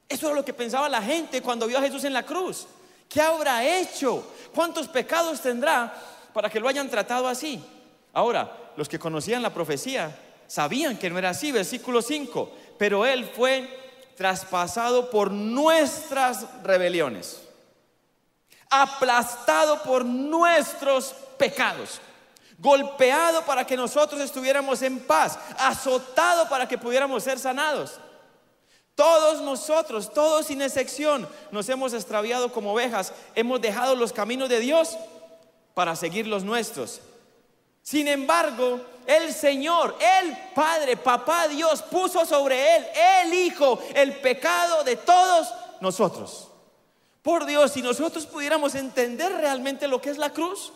Eso 0.09 0.27
era 0.27 0.37
lo 0.37 0.45
que 0.45 0.55
pensaba 0.55 0.89
la 0.89 1.03
gente 1.03 1.43
cuando 1.43 1.67
vio 1.67 1.79
a 1.79 1.83
Jesús 1.83 2.05
en 2.05 2.13
la 2.13 2.23
cruz. 2.23 2.69
¿Qué 3.09 3.21
habrá 3.21 3.65
hecho? 3.65 4.25
¿Cuántos 4.55 4.87
pecados 4.87 5.41
tendrá 5.41 5.93
para 6.33 6.49
que 6.49 6.61
lo 6.61 6.69
hayan 6.69 6.89
tratado 6.89 7.27
así? 7.27 7.61
Ahora, 8.13 8.73
los 8.77 8.89
que 8.89 8.99
conocían 9.01 9.43
la 9.43 9.53
profecía 9.53 10.17
sabían 10.47 10.97
que 10.97 11.11
no 11.11 11.19
era 11.19 11.31
así, 11.31 11.51
versículo 11.51 12.03
5, 12.03 12.53
pero 12.79 13.05
él 13.05 13.25
fue 13.35 13.69
traspasado 14.17 15.11
por 15.11 15.33
nuestras 15.33 16.47
rebeliones 16.63 17.41
aplastado 18.83 19.83
por 19.83 20.05
nuestros 20.05 21.15
pecados, 21.39 22.01
golpeado 22.59 23.43
para 23.45 23.67
que 23.67 23.77
nosotros 23.77 24.21
estuviéramos 24.21 24.83
en 24.83 25.01
paz, 25.01 25.39
azotado 25.59 26.49
para 26.49 26.67
que 26.67 26.79
pudiéramos 26.79 27.23
ser 27.23 27.39
sanados. 27.39 28.01
Todos 28.95 29.41
nosotros, 29.41 30.13
todos 30.13 30.47
sin 30.47 30.63
excepción, 30.63 31.29
nos 31.51 31.69
hemos 31.69 31.93
extraviado 31.93 32.53
como 32.53 32.73
ovejas, 32.73 33.13
hemos 33.35 33.61
dejado 33.61 33.97
los 33.97 34.13
caminos 34.13 34.49
de 34.49 34.61
Dios 34.61 34.97
para 35.75 35.97
seguir 35.97 36.27
los 36.27 36.45
nuestros. 36.45 37.01
Sin 37.83 38.09
embargo, 38.09 38.81
el 39.07 39.35
Señor, 39.35 39.97
el 40.01 40.37
Padre, 40.55 40.97
Papá 40.97 41.49
Dios, 41.49 41.83
puso 41.83 42.25
sobre 42.25 42.77
Él, 42.77 42.87
el 43.25 43.35
Hijo, 43.35 43.79
el 43.95 44.17
pecado 44.21 44.85
de 44.85 44.97
todos 44.97 45.53
nosotros. 45.81 46.49
Por 47.25 47.47
Dios, 47.47 47.73
si 47.73 47.81
nosotros 47.81 48.27
pudiéramos 48.27 48.75
entender 48.75 49.33
realmente 49.33 49.89
lo 49.89 49.99
que 49.99 50.11
es 50.11 50.19
la 50.19 50.29
cruz. 50.29 50.75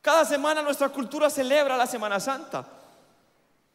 Cada 0.00 0.24
semana 0.24 0.62
nuestra 0.62 0.88
cultura 0.88 1.28
celebra 1.28 1.76
la 1.76 1.88
Semana 1.88 2.20
Santa. 2.20 2.64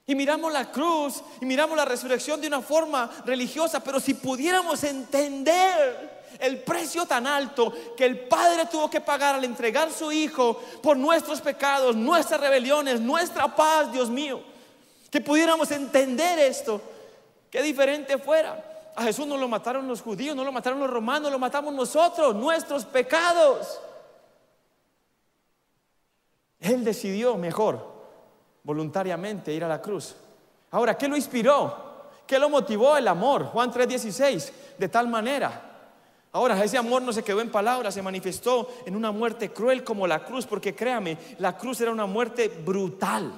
Y 0.05 0.15
miramos 0.15 0.49
la 0.53 0.71
cruz 0.71 1.21
y 1.41 1.45
miramos 1.45 1.75
la 1.75 1.83
resurrección 1.83 2.39
de 2.39 2.47
una 2.47 2.61
forma 2.61 3.11
religiosa, 3.25 3.81
pero 3.81 3.99
si 3.99 4.13
pudiéramos 4.13 4.81
entender 4.85 6.23
el 6.39 6.59
precio 6.59 7.05
tan 7.05 7.27
alto 7.27 7.73
que 7.97 8.05
el 8.05 8.19
Padre 8.19 8.67
tuvo 8.67 8.89
que 8.89 9.01
pagar 9.01 9.35
al 9.35 9.43
entregar 9.43 9.91
su 9.91 10.09
Hijo 10.09 10.53
por 10.81 10.95
nuestros 10.95 11.41
pecados, 11.41 11.97
nuestras 11.97 12.39
rebeliones, 12.39 13.01
nuestra 13.01 13.53
paz, 13.53 13.91
Dios 13.91 14.09
mío, 14.09 14.41
que 15.11 15.19
pudiéramos 15.19 15.69
entender 15.71 16.39
esto, 16.39 16.81
qué 17.51 17.61
diferente 17.61 18.17
fuera. 18.17 18.76
A 18.97 19.03
Jesús 19.03 19.27
no 19.27 19.37
lo 19.37 19.47
mataron 19.47 19.87
los 19.87 20.01
judíos, 20.01 20.35
no 20.35 20.43
lo 20.43 20.51
mataron 20.51 20.79
los 20.79 20.89
romanos, 20.89 21.31
lo 21.31 21.37
matamos 21.37 21.71
nosotros, 21.71 22.33
nuestros 22.33 22.83
pecados. 22.83 23.79
Él 26.59 26.83
decidió 26.83 27.37
mejor, 27.37 27.79
voluntariamente, 28.63 29.53
ir 29.53 29.63
a 29.63 29.67
la 29.67 29.83
cruz. 29.83 30.15
Ahora, 30.71 30.97
¿qué 30.97 31.07
lo 31.07 31.15
inspiró? 31.15 32.07
¿Qué 32.25 32.39
lo 32.39 32.49
motivó? 32.49 32.97
El 32.97 33.07
amor. 33.07 33.45
Juan 33.45 33.71
3:16, 33.71 34.51
de 34.79 34.89
tal 34.89 35.07
manera. 35.07 35.91
Ahora, 36.31 36.63
ese 36.63 36.79
amor 36.79 37.03
no 37.03 37.13
se 37.13 37.23
quedó 37.23 37.39
en 37.41 37.51
palabras, 37.51 37.93
se 37.93 38.01
manifestó 38.01 38.67
en 38.87 38.95
una 38.95 39.11
muerte 39.11 39.51
cruel 39.51 39.83
como 39.83 40.07
la 40.07 40.25
cruz, 40.25 40.47
porque 40.47 40.73
créame, 40.73 41.19
la 41.37 41.55
cruz 41.55 41.79
era 41.81 41.91
una 41.91 42.07
muerte 42.07 42.47
brutal, 42.47 43.31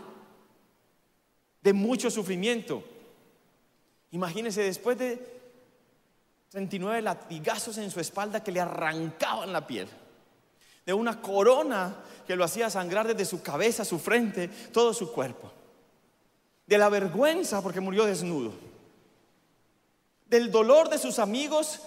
de 1.62 1.74
mucho 1.74 2.10
sufrimiento. 2.10 2.82
Imagínense, 4.12 4.64
después 4.64 4.98
de 4.98 5.39
39 6.50 7.02
latigazos 7.04 7.78
en 7.78 7.92
su 7.92 8.00
espalda 8.00 8.44
que 8.44 8.52
le 8.52 8.60
arrancaban 8.60 9.54
la 9.54 9.66
piel. 9.66 9.88
De 10.86 10.94
una 10.94 11.22
corona 11.22 11.96
que 12.26 12.36
lo 12.36 12.44
hacía 12.44 12.70
sangrar 12.70 13.08
desde 13.08 13.26
su 13.26 13.42
cabeza, 13.44 13.86
su 13.86 14.00
frente, 14.00 14.48
todo 14.48 14.94
su 14.94 15.12
cuerpo. 15.12 15.52
De 16.66 16.78
la 16.78 16.90
vergüenza 16.90 17.62
porque 17.62 17.80
murió 17.80 18.06
desnudo. 18.06 18.54
Del 20.26 20.52
dolor 20.52 20.90
de 20.90 20.98
sus 20.98 21.20
amigos 21.20 21.82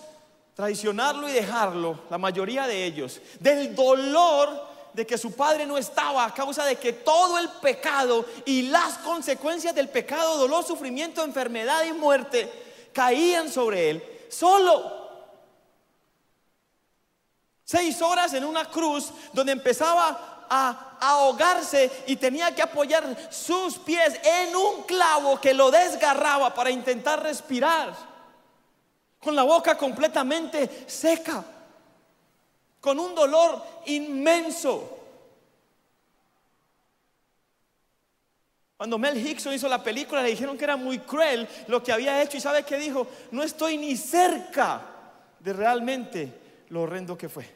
traicionarlo 0.54 1.28
y 1.28 1.32
dejarlo, 1.32 2.00
la 2.10 2.18
mayoría 2.18 2.66
de 2.66 2.84
ellos. 2.84 3.20
Del 3.40 3.74
dolor 3.74 4.70
de 4.92 5.06
que 5.06 5.18
su 5.18 5.32
padre 5.32 5.66
no 5.66 5.78
estaba 5.78 6.24
a 6.24 6.34
causa 6.34 6.64
de 6.66 6.76
que 6.76 6.92
todo 6.92 7.38
el 7.38 7.48
pecado 7.62 8.26
y 8.44 8.62
las 8.62 8.98
consecuencias 8.98 9.74
del 9.74 9.88
pecado, 9.88 10.36
dolor, 10.36 10.64
sufrimiento, 10.64 11.24
enfermedad 11.24 11.84
y 11.84 11.92
muerte 11.92 12.52
caían 12.92 13.50
sobre 13.50 13.90
él 13.90 14.04
solo. 14.32 15.02
Seis 17.64 18.00
horas 18.02 18.34
en 18.34 18.44
una 18.44 18.64
cruz 18.64 19.12
donde 19.32 19.52
empezaba 19.52 20.46
a 20.48 20.96
ahogarse 21.00 22.04
y 22.06 22.16
tenía 22.16 22.54
que 22.54 22.62
apoyar 22.62 23.32
sus 23.32 23.78
pies 23.78 24.20
en 24.22 24.54
un 24.54 24.82
clavo 24.82 25.40
que 25.40 25.54
lo 25.54 25.70
desgarraba 25.70 26.54
para 26.54 26.70
intentar 26.70 27.22
respirar. 27.22 27.94
Con 29.22 29.36
la 29.36 29.44
boca 29.44 29.76
completamente 29.78 30.84
seca. 30.88 31.44
Con 32.80 32.98
un 32.98 33.14
dolor 33.14 33.62
inmenso. 33.86 35.01
Cuando 38.82 38.98
Mel 38.98 39.16
Gibson 39.16 39.54
hizo 39.54 39.68
la 39.68 39.80
película 39.80 40.24
le 40.24 40.30
dijeron 40.30 40.58
que 40.58 40.64
era 40.64 40.76
muy 40.76 40.98
cruel 40.98 41.46
lo 41.68 41.80
que 41.84 41.92
había 41.92 42.20
hecho 42.20 42.36
y 42.36 42.40
sabe 42.40 42.64
qué 42.64 42.78
dijo, 42.78 43.06
no 43.30 43.44
estoy 43.44 43.78
ni 43.78 43.96
cerca 43.96 44.82
de 45.38 45.52
realmente 45.52 46.32
lo 46.70 46.82
horrendo 46.82 47.16
que 47.16 47.28
fue. 47.28 47.48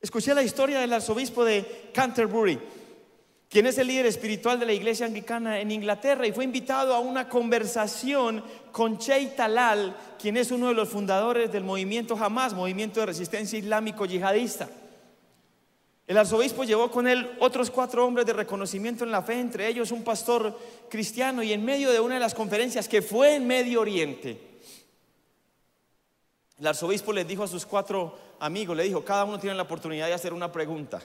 Escuché 0.00 0.32
la 0.34 0.44
historia 0.44 0.78
del 0.78 0.92
arzobispo 0.92 1.44
de 1.44 1.90
Canterbury, 1.92 2.60
quien 3.48 3.66
es 3.66 3.76
el 3.76 3.88
líder 3.88 4.06
espiritual 4.06 4.60
de 4.60 4.66
la 4.66 4.74
iglesia 4.74 5.06
anglicana 5.06 5.58
en 5.58 5.72
Inglaterra 5.72 6.28
y 6.28 6.32
fue 6.32 6.44
invitado 6.44 6.94
a 6.94 7.00
una 7.00 7.28
conversación 7.28 8.44
con 8.70 8.98
Chey 8.98 9.34
Talal, 9.36 9.96
quien 10.16 10.36
es 10.36 10.52
uno 10.52 10.68
de 10.68 10.74
los 10.74 10.88
fundadores 10.88 11.50
del 11.50 11.64
movimiento 11.64 12.16
Hamas, 12.16 12.54
movimiento 12.54 13.00
de 13.00 13.06
resistencia 13.06 13.58
islámico 13.58 14.06
yihadista. 14.06 14.68
El 16.06 16.18
arzobispo 16.18 16.64
llevó 16.64 16.90
con 16.90 17.06
él 17.06 17.36
otros 17.40 17.70
cuatro 17.70 18.04
hombres 18.04 18.26
de 18.26 18.32
reconocimiento 18.32 19.04
en 19.04 19.12
la 19.12 19.22
fe, 19.22 19.38
entre 19.38 19.68
ellos 19.68 19.92
un 19.92 20.02
pastor 20.02 20.58
cristiano, 20.88 21.42
y 21.42 21.52
en 21.52 21.64
medio 21.64 21.90
de 21.90 22.00
una 22.00 22.14
de 22.14 22.20
las 22.20 22.34
conferencias 22.34 22.88
que 22.88 23.02
fue 23.02 23.36
en 23.36 23.46
Medio 23.46 23.80
Oriente, 23.80 24.52
el 26.58 26.68
arzobispo 26.68 27.12
les 27.12 27.26
dijo 27.26 27.42
a 27.42 27.48
sus 27.48 27.66
cuatro 27.66 28.16
amigos, 28.38 28.76
le 28.76 28.84
dijo, 28.84 29.04
cada 29.04 29.24
uno 29.24 29.38
tiene 29.40 29.56
la 29.56 29.64
oportunidad 29.64 30.06
de 30.06 30.12
hacer 30.14 30.32
una 30.32 30.52
pregunta. 30.52 31.02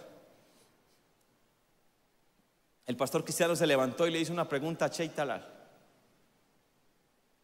El 2.85 2.95
pastor 2.95 3.23
cristiano 3.23 3.55
se 3.55 3.65
levantó 3.65 4.05
y 4.05 4.11
le 4.11 4.19
hizo 4.19 4.31
una 4.31 4.47
pregunta 4.47 4.85
a 4.85 4.89
Cheitalal. 4.91 5.45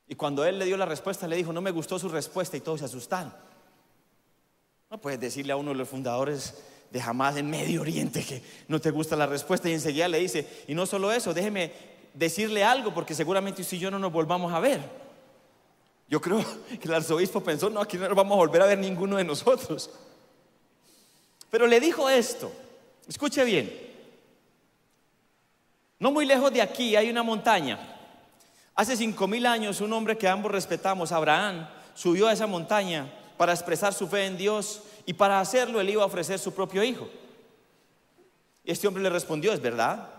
Y 0.07 0.15
cuando 0.15 0.45
él 0.45 0.59
le 0.59 0.65
dio 0.65 0.77
la 0.77 0.85
respuesta, 0.85 1.27
le 1.27 1.35
dijo, 1.35 1.51
no 1.51 1.61
me 1.61 1.71
gustó 1.71 1.97
su 1.97 2.07
respuesta 2.07 2.55
y 2.55 2.61
todos 2.61 2.81
se 2.81 2.85
asustaron. 2.85 3.33
No 4.91 5.01
puedes 5.01 5.19
decirle 5.19 5.53
a 5.53 5.55
uno 5.55 5.71
de 5.71 5.77
los 5.77 5.89
fundadores 5.89 6.53
de 6.93 7.01
jamás 7.01 7.35
en 7.37 7.49
Medio 7.49 7.81
Oriente 7.81 8.23
que 8.23 8.43
no 8.67 8.79
te 8.79 8.91
gusta 8.91 9.15
la 9.15 9.25
respuesta 9.25 9.67
y 9.67 9.73
enseguida 9.73 10.07
le 10.07 10.19
dice, 10.19 10.47
y 10.67 10.75
no 10.75 10.85
solo 10.85 11.11
eso, 11.11 11.33
déjeme 11.33 11.73
decirle 12.13 12.63
algo 12.63 12.93
porque 12.93 13.15
seguramente 13.15 13.63
si 13.63 13.79
yo 13.79 13.89
no 13.89 13.97
nos 13.97 14.13
volvamos 14.13 14.53
a 14.53 14.59
ver. 14.59 14.79
Yo 16.07 16.21
creo 16.21 16.45
que 16.79 16.87
el 16.87 16.93
arzobispo 16.93 17.43
pensó, 17.43 17.71
no, 17.71 17.81
aquí 17.81 17.97
no 17.97 18.07
nos 18.07 18.15
vamos 18.15 18.35
a 18.35 18.37
volver 18.37 18.61
a 18.61 18.67
ver 18.67 18.77
ninguno 18.77 19.17
de 19.17 19.23
nosotros. 19.23 19.89
Pero 21.49 21.65
le 21.65 21.79
dijo 21.79 22.07
esto, 22.07 22.51
escuche 23.07 23.43
bien, 23.43 23.75
no 25.97 26.11
muy 26.11 26.27
lejos 26.27 26.53
de 26.53 26.61
aquí 26.61 26.95
hay 26.95 27.09
una 27.09 27.23
montaña. 27.23 27.79
Hace 28.75 28.95
cinco 28.95 29.27
mil 29.27 29.47
años 29.47 29.81
un 29.81 29.93
hombre 29.93 30.15
que 30.15 30.27
ambos 30.27 30.51
respetamos, 30.51 31.11
Abraham, 31.11 31.67
subió 31.95 32.27
a 32.27 32.33
esa 32.33 32.45
montaña 32.45 33.11
para 33.35 33.53
expresar 33.53 33.95
su 33.95 34.07
fe 34.07 34.27
en 34.27 34.37
Dios 34.37 34.83
y 35.05 35.13
para 35.13 35.39
hacerlo 35.39 35.81
él 35.81 35.89
iba 35.89 36.03
a 36.03 36.07
ofrecer 36.07 36.39
su 36.39 36.53
propio 36.53 36.83
hijo. 36.83 37.07
Y 38.63 38.71
este 38.71 38.87
hombre 38.87 39.03
le 39.03 39.09
respondió, 39.09 39.51
es 39.51 39.61
verdad. 39.61 40.09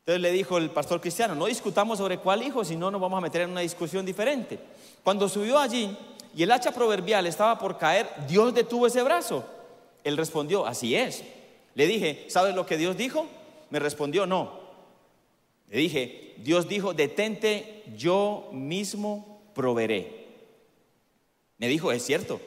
Entonces 0.00 0.20
le 0.22 0.32
dijo 0.32 0.58
el 0.58 0.70
pastor 0.70 1.00
cristiano, 1.00 1.34
no 1.34 1.46
discutamos 1.46 1.98
sobre 1.98 2.18
cuál 2.18 2.42
hijo, 2.42 2.64
si 2.64 2.76
no 2.76 2.90
nos 2.90 3.00
vamos 3.00 3.18
a 3.18 3.20
meter 3.20 3.42
en 3.42 3.50
una 3.50 3.60
discusión 3.60 4.06
diferente. 4.06 4.58
Cuando 5.02 5.28
subió 5.28 5.58
allí 5.58 5.96
y 6.34 6.42
el 6.42 6.50
hacha 6.52 6.72
proverbial 6.72 7.26
estaba 7.26 7.58
por 7.58 7.78
caer, 7.78 8.08
Dios 8.28 8.54
detuvo 8.54 8.86
ese 8.86 9.02
brazo. 9.02 9.44
Él 10.04 10.16
respondió, 10.16 10.66
así 10.66 10.94
es. 10.94 11.22
Le 11.74 11.86
dije, 11.86 12.26
¿sabes 12.28 12.54
lo 12.54 12.66
que 12.66 12.76
Dios 12.76 12.96
dijo? 12.96 13.26
Me 13.70 13.78
respondió, 13.78 14.26
no. 14.26 14.60
Le 15.68 15.78
dije, 15.78 16.34
Dios 16.38 16.68
dijo, 16.68 16.94
detente, 16.94 17.84
yo 17.96 18.48
mismo 18.52 19.42
proveeré. 19.54 20.26
Me 21.58 21.68
dijo, 21.68 21.92
es 21.92 22.04
cierto. 22.04 22.40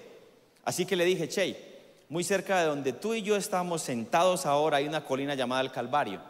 Así 0.63 0.86
que 0.86 0.96
le 0.96 1.05
dije, 1.05 1.27
Che, 1.27 1.74
muy 2.10 2.24
cerca 2.24 2.60
de 2.60 2.67
donde 2.67 2.93
tú 2.93 3.13
y 3.13 3.22
yo 3.22 3.36
estamos 3.36 3.82
sentados 3.82 4.46
ahora 4.46 4.77
hay 4.77 4.88
una 4.88 5.03
colina 5.03 5.36
llamada 5.36 5.62
el 5.62 5.72
Calvario. 5.72 6.22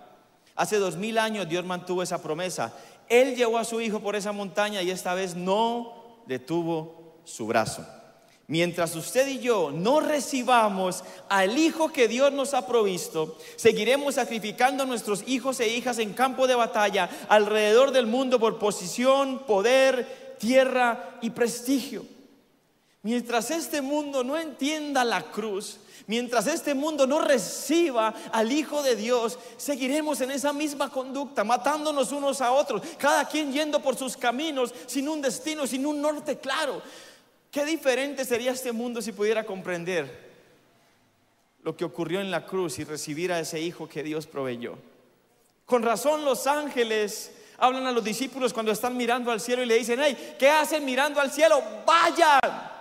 Hace 0.55 0.77
dos 0.77 0.95
mil 0.95 1.17
años 1.17 1.49
Dios 1.49 1.65
mantuvo 1.65 2.03
esa 2.03 2.21
promesa. 2.21 2.73
Él 3.09 3.35
llevó 3.35 3.57
a 3.57 3.65
su 3.65 3.81
hijo 3.81 3.99
por 3.99 4.15
esa 4.15 4.31
montaña 4.31 4.81
y 4.81 4.91
esta 4.91 5.13
vez 5.13 5.35
no 5.35 6.23
detuvo 6.25 7.21
su 7.25 7.47
brazo. 7.47 7.85
Mientras 8.47 8.95
usted 8.95 9.27
y 9.27 9.39
yo 9.39 9.71
no 9.71 10.01
recibamos 10.01 11.03
al 11.29 11.57
Hijo 11.57 11.91
que 11.93 12.09
Dios 12.09 12.31
nos 12.33 12.53
ha 12.53 12.67
provisto, 12.67 13.37
seguiremos 13.55 14.15
sacrificando 14.15 14.83
a 14.83 14.85
nuestros 14.85 15.23
hijos 15.27 15.59
e 15.61 15.69
hijas 15.69 15.97
en 15.99 16.13
campo 16.13 16.45
de 16.45 16.55
batalla 16.55 17.09
alrededor 17.29 17.91
del 17.91 18.05
mundo 18.05 18.39
por 18.39 18.59
posición, 18.59 19.39
poder, 19.47 20.35
tierra 20.39 21.17
y 21.21 21.29
prestigio. 21.29 22.05
Mientras 23.03 23.51
este 23.51 23.81
mundo 23.81 24.23
no 24.23 24.37
entienda 24.37 25.03
la 25.03 25.23
cruz, 25.23 25.77
mientras 26.07 26.47
este 26.47 26.73
mundo 26.73 27.05
no 27.05 27.19
reciba 27.19 28.13
al 28.31 28.49
Hijo 28.49 28.81
de 28.81 28.95
Dios, 28.95 29.37
seguiremos 29.57 30.21
en 30.21 30.31
esa 30.31 30.53
misma 30.53 30.89
conducta, 30.89 31.43
matándonos 31.43 32.13
unos 32.13 32.39
a 32.39 32.53
otros, 32.53 32.81
cada 32.97 33.27
quien 33.27 33.51
yendo 33.51 33.81
por 33.81 33.97
sus 33.97 34.15
caminos, 34.15 34.73
sin 34.85 35.09
un 35.09 35.21
destino, 35.21 35.67
sin 35.67 35.85
un 35.85 36.01
norte 36.01 36.37
claro. 36.37 36.81
Qué 37.51 37.65
diferente 37.65 38.23
sería 38.23 38.53
este 38.53 38.71
mundo 38.71 39.01
si 39.01 39.11
pudiera 39.11 39.45
comprender 39.45 40.31
lo 41.61 41.75
que 41.75 41.83
ocurrió 41.83 42.21
en 42.21 42.31
la 42.31 42.45
cruz 42.45 42.79
y 42.79 42.85
recibir 42.85 43.33
a 43.33 43.39
ese 43.39 43.59
hijo 43.59 43.87
que 43.87 44.01
Dios 44.01 44.27
proveyó. 44.27 44.77
Con 45.65 45.83
razón 45.83 46.23
los 46.23 46.47
ángeles 46.47 47.31
hablan 47.57 47.85
a 47.85 47.91
los 47.91 48.03
discípulos 48.03 48.53
cuando 48.53 48.71
están 48.71 48.95
mirando 48.95 49.29
al 49.29 49.41
cielo 49.41 49.61
y 49.61 49.65
le 49.65 49.77
dicen, 49.77 49.99
hey, 50.01 50.35
¿qué 50.39 50.49
hacen 50.49 50.85
mirando 50.85 51.19
al 51.19 51.31
cielo? 51.31 51.61
Vayan, 51.85 52.72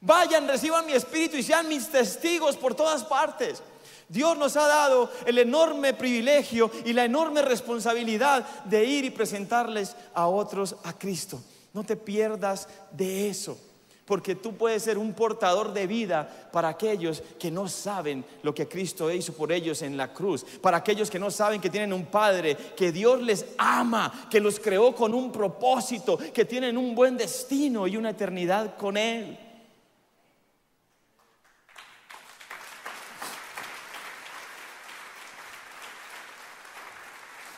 vayan, 0.00 0.48
reciban 0.48 0.86
mi 0.86 0.92
espíritu 0.92 1.36
y 1.36 1.42
sean 1.42 1.68
mis 1.68 1.88
testigos 1.88 2.56
por 2.56 2.74
todas 2.74 3.04
partes. 3.04 3.62
Dios 4.08 4.38
nos 4.38 4.56
ha 4.56 4.66
dado 4.66 5.10
el 5.26 5.38
enorme 5.38 5.92
privilegio 5.92 6.70
y 6.84 6.92
la 6.92 7.04
enorme 7.04 7.42
responsabilidad 7.42 8.46
de 8.64 8.84
ir 8.84 9.04
y 9.04 9.10
presentarles 9.10 9.96
a 10.14 10.28
otros 10.28 10.76
a 10.84 10.92
Cristo. 10.92 11.40
No 11.72 11.84
te 11.84 11.96
pierdas 11.96 12.68
de 12.92 13.28
eso 13.28 13.58
porque 14.06 14.36
tú 14.36 14.54
puedes 14.54 14.84
ser 14.84 14.96
un 14.96 15.12
portador 15.12 15.72
de 15.72 15.86
vida 15.86 16.48
para 16.52 16.68
aquellos 16.68 17.22
que 17.38 17.50
no 17.50 17.68
saben 17.68 18.24
lo 18.42 18.54
que 18.54 18.68
Cristo 18.68 19.10
hizo 19.10 19.32
por 19.32 19.50
ellos 19.50 19.82
en 19.82 19.96
la 19.96 20.12
cruz, 20.12 20.46
para 20.62 20.76
aquellos 20.78 21.10
que 21.10 21.18
no 21.18 21.30
saben 21.30 21.60
que 21.60 21.70
tienen 21.70 21.92
un 21.92 22.06
Padre, 22.06 22.56
que 22.76 22.92
Dios 22.92 23.20
les 23.20 23.44
ama, 23.58 24.28
que 24.30 24.40
los 24.40 24.60
creó 24.60 24.94
con 24.94 25.12
un 25.12 25.32
propósito, 25.32 26.16
que 26.32 26.44
tienen 26.44 26.78
un 26.78 26.94
buen 26.94 27.16
destino 27.16 27.88
y 27.88 27.96
una 27.96 28.10
eternidad 28.10 28.76
con 28.76 28.96
Él. 28.96 29.45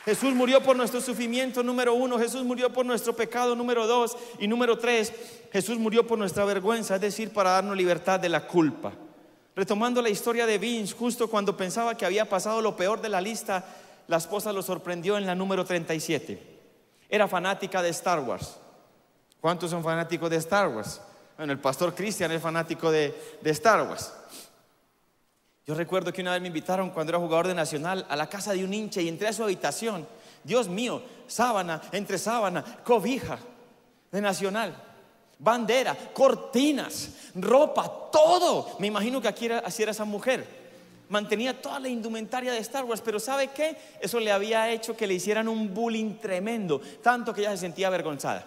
Jesús 0.09 0.33
murió 0.33 0.63
por 0.63 0.75
nuestro 0.75 1.03
sufrimiento, 1.03 1.63
número 1.63 1.93
uno. 1.93 2.19
Jesús 2.19 2.43
murió 2.43 2.73
por 2.73 2.87
nuestro 2.87 3.15
pecado, 3.15 3.55
número 3.55 3.87
dos. 3.87 4.17
Y 4.39 4.49
número 4.49 4.79
tres, 4.79 5.13
Jesús 5.53 5.77
murió 5.79 6.07
por 6.07 6.19
nuestra 6.19 6.47
vergüenza, 6.47 6.95
es 6.95 7.03
decir, 7.03 7.31
para 7.31 7.51
darnos 7.51 7.77
libertad 7.77 8.19
de 8.19 8.31
la 8.31 8.47
culpa. 8.47 8.95
Retomando 9.55 10.01
la 10.01 10.09
historia 10.09 10.47
de 10.47 10.57
Vince, 10.57 10.95
justo 10.95 11.29
cuando 11.29 11.55
pensaba 11.55 11.95
que 11.95 12.07
había 12.07 12.27
pasado 12.27 12.63
lo 12.63 12.75
peor 12.75 13.03
de 13.03 13.11
la 13.11 13.21
lista, 13.21 13.63
la 14.07 14.17
esposa 14.17 14.51
lo 14.51 14.63
sorprendió 14.63 15.19
en 15.19 15.27
la 15.27 15.35
número 15.35 15.63
37. 15.67 16.43
Era 17.11 17.29
fanática 17.29 17.83
de 17.83 17.91
Star 17.91 18.21
Wars. 18.21 18.57
¿Cuántos 19.43 19.71
son 19.71 19.85
fanáticos 19.85 20.31
de 20.31 20.37
Star 20.37 20.69
Wars? 20.69 21.03
Bueno, 21.37 21.53
el 21.53 21.59
pastor 21.59 21.95
Cristian 21.95 22.33
es 22.33 22.41
fanático 22.41 22.91
de, 22.91 23.15
de 23.43 23.51
Star 23.51 23.87
Wars. 23.87 24.11
Yo 25.69 25.75
recuerdo 25.75 26.15
que 26.15 26.23
una 26.23 26.33
vez 26.33 26.41
me 26.41 26.49
invitaron 26.49 26.89
cuando 26.89 27.11
era 27.11 27.19
jugador 27.19 27.47
de 27.47 27.55
Nacional 27.55 28.07
a 28.09 28.17
la 28.17 28.27
casa 28.27 28.55
de 28.55 28.65
un 28.65 28.73
hincha 28.73 29.03
y 29.03 29.09
entré 29.09 29.29
a 29.29 29.35
su 29.35 29.45
habitación. 29.45 30.09
Dios 30.43 30.67
mío, 30.67 31.03
sábana, 31.27 31.83
entre 31.93 32.17
sábana, 32.17 32.65
cobija 32.83 33.39
de 34.11 34.23
Nacional, 34.23 34.75
bandera, 35.39 35.95
cortinas, 36.15 37.11
ropa, 37.35 38.09
todo. 38.11 38.77
Me 38.79 38.87
imagino 38.87 39.21
que 39.21 39.29
aquí 39.29 39.45
era, 39.45 39.59
así 39.59 39.83
era 39.83 39.93
esa 39.93 40.07
mujer. 40.07 40.47
Mantenía 41.11 41.61
toda 41.61 41.79
la 41.81 41.91
indumentaria 41.91 42.51
de 42.51 42.61
Star 42.61 42.87
Wars, 42.87 43.03
pero 43.03 43.21
¿sabe 43.21 43.49
qué? 43.49 43.77
Eso 44.01 44.19
le 44.21 44.33
había 44.33 44.71
hecho 44.71 44.97
que 44.97 45.07
le 45.07 45.13
hicieran 45.13 45.49
un 45.49 45.75
bullying 45.75 46.15
tremendo, 46.15 46.81
tanto 47.03 47.35
que 47.35 47.43
ella 47.43 47.51
se 47.51 47.59
sentía 47.59 47.89
avergonzada. 47.89 48.47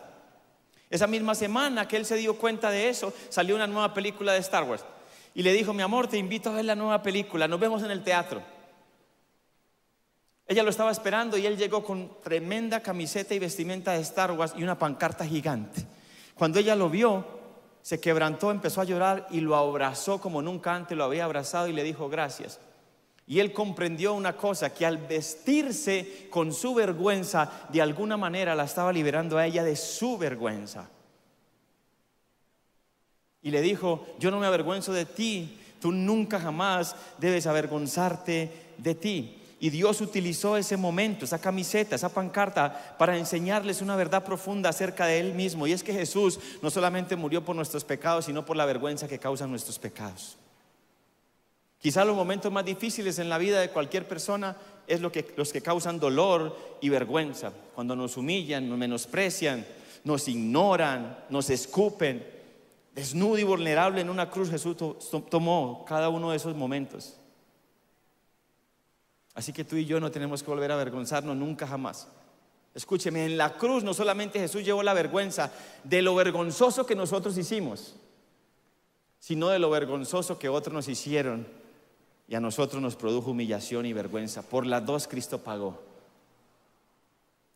Esa 0.89 1.05
misma 1.05 1.35
semana 1.35 1.87
que 1.87 1.97
él 1.97 2.05
se 2.07 2.15
dio 2.15 2.35
cuenta 2.39 2.71
de 2.71 2.89
eso, 2.89 3.13
salió 3.29 3.53
una 3.53 3.67
nueva 3.67 3.93
película 3.93 4.33
de 4.33 4.39
Star 4.39 4.63
Wars 4.63 4.83
y 5.33 5.43
le 5.43 5.53
dijo, 5.53 5.73
mi 5.73 5.81
amor, 5.81 6.07
te 6.07 6.17
invito 6.17 6.49
a 6.49 6.53
ver 6.53 6.65
la 6.65 6.75
nueva 6.75 7.01
película, 7.01 7.47
nos 7.47 7.59
vemos 7.59 7.83
en 7.83 7.91
el 7.91 8.03
teatro. 8.03 8.41
Ella 10.47 10.63
lo 10.63 10.69
estaba 10.69 10.91
esperando 10.91 11.37
y 11.37 11.45
él 11.45 11.57
llegó 11.57 11.83
con 11.83 12.21
tremenda 12.21 12.81
camiseta 12.81 13.33
y 13.33 13.39
vestimenta 13.39 13.93
de 13.93 14.01
Star 14.01 14.31
Wars 14.31 14.53
y 14.57 14.63
una 14.63 14.77
pancarta 14.77 15.25
gigante. 15.25 15.85
Cuando 16.35 16.59
ella 16.59 16.75
lo 16.75 16.89
vio, 16.89 17.25
se 17.81 18.01
quebrantó, 18.01 18.51
empezó 18.51 18.81
a 18.81 18.85
llorar 18.85 19.27
y 19.31 19.39
lo 19.39 19.55
abrazó 19.55 20.19
como 20.19 20.41
nunca 20.41 20.75
antes 20.75 20.97
lo 20.97 21.05
había 21.05 21.25
abrazado 21.25 21.67
y 21.67 21.73
le 21.73 21.83
dijo 21.83 22.09
gracias. 22.09 22.59
Y 23.27 23.39
él 23.39 23.53
comprendió 23.53 24.13
una 24.13 24.35
cosa, 24.35 24.73
que 24.73 24.85
al 24.85 24.97
vestirse 24.97 26.27
con 26.29 26.51
su 26.51 26.73
vergüenza, 26.73 27.49
de 27.69 27.81
alguna 27.81 28.17
manera 28.17 28.53
la 28.55 28.65
estaba 28.65 28.91
liberando 28.91 29.37
a 29.37 29.45
ella 29.45 29.63
de 29.63 29.77
su 29.77 30.17
vergüenza. 30.17 30.89
Y 33.41 33.51
le 33.51 33.61
dijo, 33.61 34.05
yo 34.19 34.31
no 34.31 34.39
me 34.39 34.47
avergüenzo 34.47 34.93
de 34.93 35.05
ti, 35.05 35.57
tú 35.79 35.91
nunca 35.91 36.39
jamás 36.39 36.95
debes 37.17 37.47
avergonzarte 37.47 38.51
de 38.77 38.95
ti. 38.95 39.37
Y 39.59 39.69
Dios 39.69 40.01
utilizó 40.01 40.57
ese 40.57 40.75
momento, 40.75 41.25
esa 41.25 41.39
camiseta, 41.39 41.95
esa 41.95 42.09
pancarta, 42.09 42.95
para 42.97 43.15
enseñarles 43.15 43.81
una 43.81 43.95
verdad 43.95 44.23
profunda 44.23 44.69
acerca 44.69 45.05
de 45.05 45.19
Él 45.19 45.35
mismo. 45.35 45.67
Y 45.67 45.71
es 45.71 45.83
que 45.83 45.93
Jesús 45.93 46.39
no 46.63 46.71
solamente 46.71 47.15
murió 47.15 47.45
por 47.45 47.55
nuestros 47.55 47.83
pecados, 47.83 48.25
sino 48.25 48.43
por 48.43 48.57
la 48.57 48.65
vergüenza 48.65 49.07
que 49.07 49.19
causan 49.19 49.51
nuestros 49.51 49.77
pecados. 49.77 50.37
Quizá 51.79 52.05
los 52.05 52.15
momentos 52.15 52.51
más 52.51 52.65
difíciles 52.65 53.19
en 53.19 53.29
la 53.29 53.37
vida 53.37 53.59
de 53.59 53.69
cualquier 53.69 54.07
persona 54.07 54.57
es 54.87 54.99
lo 54.99 55.11
que, 55.11 55.31
los 55.35 55.53
que 55.53 55.61
causan 55.61 55.99
dolor 55.99 56.77
y 56.81 56.89
vergüenza. 56.89 57.51
Cuando 57.75 57.95
nos 57.95 58.17
humillan, 58.17 58.67
nos 58.67 58.79
menosprecian, 58.79 59.63
nos 60.03 60.27
ignoran, 60.27 61.19
nos 61.29 61.51
escupen 61.51 62.40
desnudo 62.93 63.37
y 63.37 63.43
vulnerable 63.43 64.01
en 64.01 64.09
una 64.09 64.29
cruz, 64.29 64.49
Jesús 64.49 64.75
tomó 65.29 65.85
cada 65.87 66.09
uno 66.09 66.31
de 66.31 66.37
esos 66.37 66.55
momentos. 66.55 67.17
Así 69.33 69.53
que 69.53 69.63
tú 69.63 69.75
y 69.77 69.85
yo 69.85 69.99
no 69.99 70.11
tenemos 70.11 70.43
que 70.43 70.49
volver 70.49 70.71
a 70.71 70.75
avergonzarnos 70.75 71.35
nunca 71.35 71.65
jamás. 71.65 72.07
Escúcheme, 72.73 73.25
en 73.25 73.37
la 73.37 73.53
cruz 73.53 73.83
no 73.83 73.93
solamente 73.93 74.39
Jesús 74.39 74.63
llevó 74.63 74.83
la 74.83 74.93
vergüenza 74.93 75.51
de 75.83 76.01
lo 76.01 76.15
vergonzoso 76.15 76.85
que 76.85 76.95
nosotros 76.95 77.37
hicimos, 77.37 77.95
sino 79.19 79.49
de 79.49 79.59
lo 79.59 79.69
vergonzoso 79.69 80.39
que 80.39 80.49
otros 80.49 80.73
nos 80.73 80.87
hicieron 80.87 81.47
y 82.27 82.35
a 82.35 82.39
nosotros 82.39 82.81
nos 82.81 82.95
produjo 82.95 83.31
humillación 83.31 83.85
y 83.85 83.93
vergüenza. 83.93 84.41
Por 84.41 84.65
las 84.65 84.85
dos 84.85 85.07
Cristo 85.07 85.39
pagó. 85.39 85.81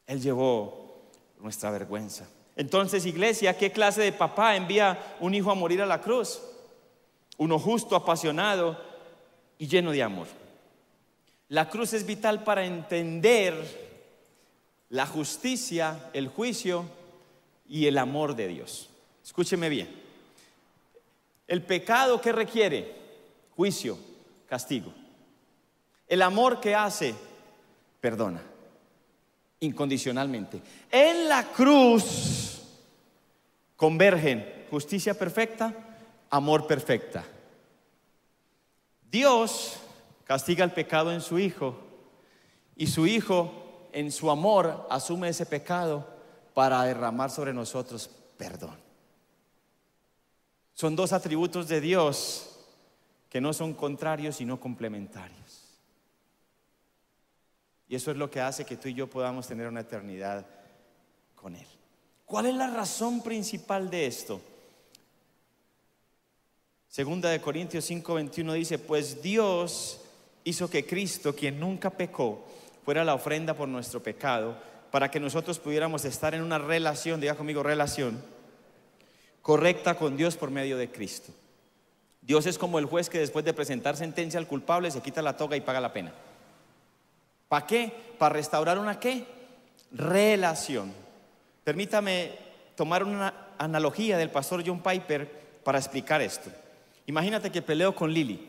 Él 0.06 0.21
llevó 0.21 1.02
nuestra 1.39 1.71
vergüenza. 1.71 2.28
Entonces, 2.56 3.06
iglesia, 3.06 3.58
¿qué 3.58 3.72
clase 3.72 4.02
de 4.02 4.12
papá 4.12 4.56
envía 4.56 5.15
un 5.20 5.34
hijo 5.34 5.52
a 5.52 5.56
morir 5.56 5.82
a 5.82 5.86
la 5.86 6.02
cruz? 6.02 6.41
Uno 7.38 7.60
justo, 7.60 7.96
apasionado 7.96 8.80
y 9.58 9.68
lleno 9.68 9.91
de 9.91 10.04
amor. 10.04 10.28
La 11.50 11.70
cruz 11.70 11.94
es 11.94 12.06
vital 12.06 12.44
para 12.44 12.65
entender 12.65 13.86
la 14.89 15.06
justicia, 15.06 16.10
el 16.13 16.30
juicio 16.30 16.86
y 17.68 17.88
el 17.88 17.98
amor 17.98 18.36
de 18.36 18.48
Dios. 18.48 18.89
Escúcheme 19.24 19.70
bien. 19.70 19.89
El 21.48 21.62
pecado 21.62 22.22
que 22.22 22.32
requiere 22.32 22.96
juicio, 23.56 23.98
castigo. 24.48 24.94
El 26.08 26.22
amor 26.22 26.60
que 26.60 26.74
hace, 26.74 27.13
perdona. 28.00 28.41
incondicionalmente. 29.60 30.62
En 30.91 31.28
la 31.28 31.44
cruz 31.44 32.44
convergen 33.76 34.66
justicia 34.70 35.14
perfecta, 35.14 35.74
amor 36.30 36.68
perfecta. 36.68 37.24
Dios 39.10 39.78
castiga 40.26 40.64
el 40.64 40.72
pecado 40.72 41.12
en 41.12 41.22
su 41.22 41.40
Hijo 41.40 41.78
y 42.76 42.88
su 42.88 43.08
Hijo 43.08 43.90
en 43.94 44.12
su 44.12 44.30
amor 44.30 44.88
asume 44.90 45.30
ese 45.30 45.46
pecado 45.46 46.08
para 46.54 46.84
derramar 46.84 47.30
sobre 47.30 47.54
nosotros 47.54 48.10
perdón. 48.38 48.78
Son 50.74 50.96
dos 50.96 51.14
atributos 51.14 51.70
de 51.70 51.80
Dios 51.80 52.60
que 53.30 53.40
no 53.40 53.54
son 53.54 53.74
contrarios 53.74 54.36
sino 54.36 54.60
complementarios. 54.60 55.66
Y 57.88 57.96
eso 57.96 58.12
es 58.12 58.18
lo 58.18 58.30
que 58.30 58.42
hace 58.42 58.66
que 58.66 58.78
tú 58.78 58.90
y 58.90 58.94
yo 58.94 59.08
podamos 59.08 59.48
tener 59.48 59.68
una 59.68 59.82
eternidad 59.82 60.46
con 61.36 61.56
Él. 61.56 61.68
¿Cuál 62.26 62.48
es 62.48 62.56
la 62.56 62.68
razón 62.68 63.22
principal 63.22 63.90
de 63.90 64.08
esto? 64.08 64.42
Segunda 66.88 67.30
de 67.30 67.42
Corintios 67.42 67.90
5:21 67.90 68.54
dice, 68.54 68.80
pues 68.80 69.22
Dios 69.22 70.02
hizo 70.44 70.70
que 70.70 70.86
Cristo, 70.86 71.36
quien 71.36 71.60
nunca 71.60 71.90
pecó, 71.90 72.46
fuera 72.84 73.04
la 73.04 73.14
ofrenda 73.14 73.54
por 73.54 73.68
nuestro 73.68 74.02
pecado, 74.02 74.56
para 74.92 75.12
que 75.12 75.20
nosotros 75.20 75.60
pudiéramos 75.60 76.06
estar 76.06 76.34
en 76.34 76.42
una 76.42 76.58
relación, 76.58 77.20
diga 77.20 77.36
conmigo 77.36 77.64
relación, 77.64 78.24
correcta 79.42 79.96
con 79.98 80.18
Dios 80.18 80.38
por 80.38 80.52
medio 80.52 80.78
de 80.78 80.90
Cristo. 80.90 81.34
Dios 82.22 82.48
es 82.48 82.58
como 82.58 82.80
el 82.80 82.86
juez 82.86 83.10
que 83.10 83.20
después 83.20 83.46
de 83.46 83.54
presentar 83.54 83.98
sentencia 83.98 84.40
al 84.40 84.48
culpable 84.48 84.90
se 84.90 85.02
quita 85.02 85.22
la 85.22 85.38
toga 85.38 85.58
y 85.58 85.62
paga 85.62 85.80
la 85.80 85.94
pena. 85.94 86.14
¿Para 87.48 87.68
qué? 87.68 87.94
Para 88.18 88.34
restaurar 88.34 88.80
una 88.80 89.00
qué? 89.00 89.26
Relación. 89.92 91.05
Permítame 91.65 92.32
tomar 92.75 93.04
una 93.04 93.49
analogía 93.58 94.17
del 94.17 94.30
pastor 94.30 94.63
John 94.65 94.82
Piper 94.82 95.60
para 95.65 95.78
explicar 95.78 96.21
esto. 96.21 96.49
Imagínate 97.08 97.51
que 97.51 97.62
peleo 97.62 97.93
con 97.93 98.13
Lily 98.13 98.39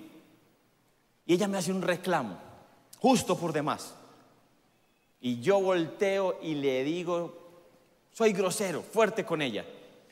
y 1.26 1.34
ella 1.34 1.48
me 1.48 1.58
hace 1.58 1.72
un 1.72 1.82
reclamo, 1.82 2.38
justo 2.98 3.36
por 3.36 3.52
demás. 3.52 3.92
Y 5.20 5.40
yo 5.40 5.60
volteo 5.60 6.38
y 6.40 6.54
le 6.54 6.84
digo, 6.84 7.72
soy 8.12 8.32
grosero, 8.32 8.82
fuerte 8.82 9.24
con 9.24 9.42
ella. 9.42 9.64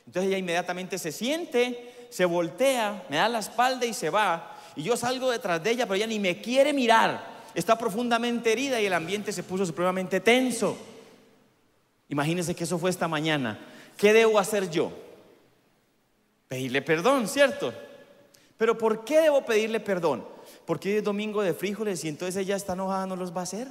Entonces 0.05 0.27
ella 0.27 0.37
inmediatamente 0.37 0.97
se 0.97 1.13
siente, 1.13 2.07
se 2.09 2.25
voltea, 2.25 3.05
me 3.09 3.15
da 3.15 3.29
la 3.29 3.39
espalda 3.39 3.85
y 3.85 3.93
se 3.93 4.09
va. 4.09 4.57
Y 4.75 4.83
yo 4.83 4.97
salgo 4.97 5.31
detrás 5.31 5.63
de 5.63 5.71
ella, 5.71 5.85
pero 5.85 5.95
ella 5.95 6.07
ni 6.07 6.19
me 6.19 6.41
quiere 6.41 6.73
mirar 6.73 7.35
está 7.55 7.77
profundamente 7.77 8.51
herida 8.51 8.79
y 8.81 8.85
el 8.85 8.93
ambiente 8.93 9.31
se 9.31 9.41
puso 9.41 9.65
supremamente 9.65 10.19
tenso. 10.19 10.77
Imagínense 12.09 12.55
que 12.55 12.63
eso 12.63 12.77
fue 12.77 12.89
esta 12.89 13.07
mañana. 13.07 13.59
¿Qué 13.97 14.13
debo 14.13 14.39
hacer 14.39 14.69
yo? 14.69 14.91
Pedirle 16.47 16.81
perdón, 16.81 17.27
¿cierto? 17.27 17.73
Pero 18.57 18.77
¿por 18.77 19.03
qué 19.03 19.21
debo 19.21 19.43
pedirle 19.45 19.79
perdón? 19.79 20.25
Porque 20.65 20.89
hoy 20.89 20.97
es 20.97 21.03
domingo 21.03 21.41
de 21.41 21.53
frijoles 21.53 22.03
y 22.03 22.09
entonces 22.09 22.35
ella 22.37 22.55
está 22.55 22.73
enojada, 22.73 23.07
no 23.07 23.15
los 23.15 23.35
va 23.35 23.41
a 23.41 23.43
hacer. 23.43 23.67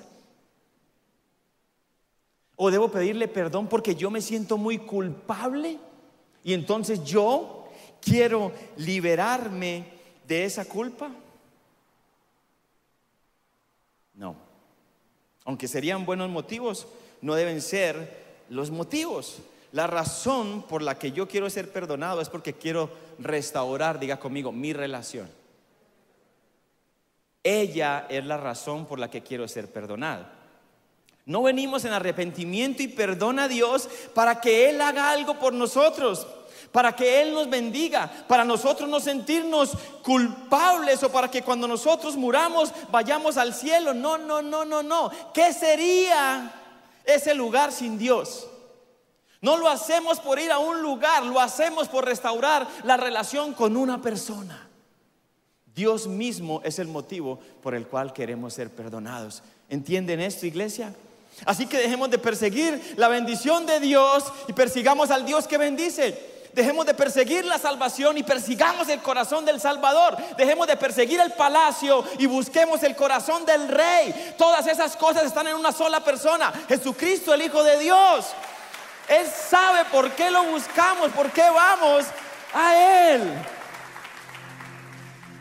O 2.56 2.70
debo 2.70 2.90
pedirle 2.90 3.28
perdón 3.28 3.68
porque 3.68 3.94
yo 3.94 4.10
me 4.10 4.20
siento 4.20 4.56
muy 4.56 4.78
culpable 4.78 5.78
y 6.42 6.52
entonces 6.52 7.02
yo 7.04 7.68
quiero 8.00 8.52
liberarme 8.76 9.86
de 10.26 10.44
esa 10.44 10.64
culpa. 10.64 11.10
No. 14.14 14.36
Aunque 15.44 15.68
serían 15.68 16.06
buenos 16.06 16.30
motivos, 16.30 16.86
no 17.20 17.34
deben 17.34 17.60
ser 17.60 18.23
los 18.48 18.70
motivos. 18.70 19.38
La 19.72 19.86
razón 19.86 20.62
por 20.62 20.82
la 20.82 20.98
que 20.98 21.12
yo 21.12 21.26
quiero 21.26 21.50
ser 21.50 21.72
perdonado 21.72 22.20
es 22.20 22.28
porque 22.28 22.54
quiero 22.54 22.90
restaurar, 23.18 23.98
diga 23.98 24.18
conmigo, 24.18 24.52
mi 24.52 24.72
relación. 24.72 25.28
Ella 27.42 28.06
es 28.08 28.24
la 28.24 28.36
razón 28.36 28.86
por 28.86 28.98
la 28.98 29.10
que 29.10 29.22
quiero 29.22 29.48
ser 29.48 29.70
perdonado. 29.70 30.26
No 31.26 31.42
venimos 31.42 31.84
en 31.84 31.92
arrepentimiento 31.92 32.82
y 32.82 32.88
perdón 32.88 33.38
a 33.38 33.48
Dios 33.48 33.88
para 34.14 34.40
que 34.40 34.70
Él 34.70 34.80
haga 34.80 35.10
algo 35.10 35.38
por 35.38 35.52
nosotros 35.52 36.26
para 36.74 36.96
que 36.96 37.22
Él 37.22 37.32
nos 37.32 37.48
bendiga, 37.48 38.10
para 38.26 38.44
nosotros 38.44 38.88
no 38.88 38.98
sentirnos 38.98 39.78
culpables 40.02 41.04
o 41.04 41.12
para 41.12 41.30
que 41.30 41.42
cuando 41.42 41.68
nosotros 41.68 42.16
muramos 42.16 42.72
vayamos 42.90 43.36
al 43.36 43.54
cielo. 43.54 43.94
No, 43.94 44.18
no, 44.18 44.42
no, 44.42 44.64
no, 44.64 44.82
no. 44.82 45.08
¿Qué 45.32 45.52
sería 45.52 46.63
ese 47.04 47.34
lugar 47.34 47.72
sin 47.72 47.98
Dios? 47.98 48.46
No 49.40 49.58
lo 49.58 49.68
hacemos 49.68 50.20
por 50.20 50.38
ir 50.38 50.50
a 50.50 50.58
un 50.58 50.80
lugar, 50.80 51.24
lo 51.24 51.38
hacemos 51.38 51.88
por 51.88 52.06
restaurar 52.06 52.66
la 52.84 52.96
relación 52.96 53.52
con 53.52 53.76
una 53.76 54.00
persona. 54.00 54.68
Dios 55.74 56.06
mismo 56.06 56.62
es 56.64 56.78
el 56.78 56.88
motivo 56.88 57.38
por 57.62 57.74
el 57.74 57.86
cual 57.86 58.12
queremos 58.12 58.54
ser 58.54 58.70
perdonados. 58.70 59.42
¿Entienden 59.68 60.20
esto, 60.20 60.46
iglesia? 60.46 60.94
Así 61.44 61.66
que 61.66 61.78
dejemos 61.78 62.10
de 62.10 62.18
perseguir 62.18 62.94
la 62.96 63.08
bendición 63.08 63.66
de 63.66 63.80
Dios 63.80 64.24
y 64.46 64.52
persigamos 64.52 65.10
al 65.10 65.26
Dios 65.26 65.48
que 65.48 65.58
bendice. 65.58 66.33
Dejemos 66.54 66.86
de 66.86 66.94
perseguir 66.94 67.44
la 67.44 67.58
salvación 67.58 68.16
y 68.16 68.22
persigamos 68.22 68.88
el 68.88 69.00
corazón 69.00 69.44
del 69.44 69.60
Salvador. 69.60 70.16
Dejemos 70.36 70.68
de 70.68 70.76
perseguir 70.76 71.18
el 71.18 71.32
palacio 71.32 72.04
y 72.16 72.26
busquemos 72.26 72.80
el 72.84 72.94
corazón 72.94 73.44
del 73.44 73.66
Rey. 73.66 74.34
Todas 74.38 74.64
esas 74.68 74.96
cosas 74.96 75.24
están 75.24 75.48
en 75.48 75.56
una 75.56 75.72
sola 75.72 75.98
persona, 75.98 76.52
Jesucristo, 76.68 77.34
el 77.34 77.42
Hijo 77.42 77.64
de 77.64 77.80
Dios. 77.80 78.26
Él 79.08 79.26
sabe 79.26 79.84
por 79.86 80.12
qué 80.12 80.30
lo 80.30 80.44
buscamos, 80.44 81.10
por 81.10 81.30
qué 81.32 81.42
vamos 81.50 82.04
a 82.54 82.76
Él. 82.76 83.34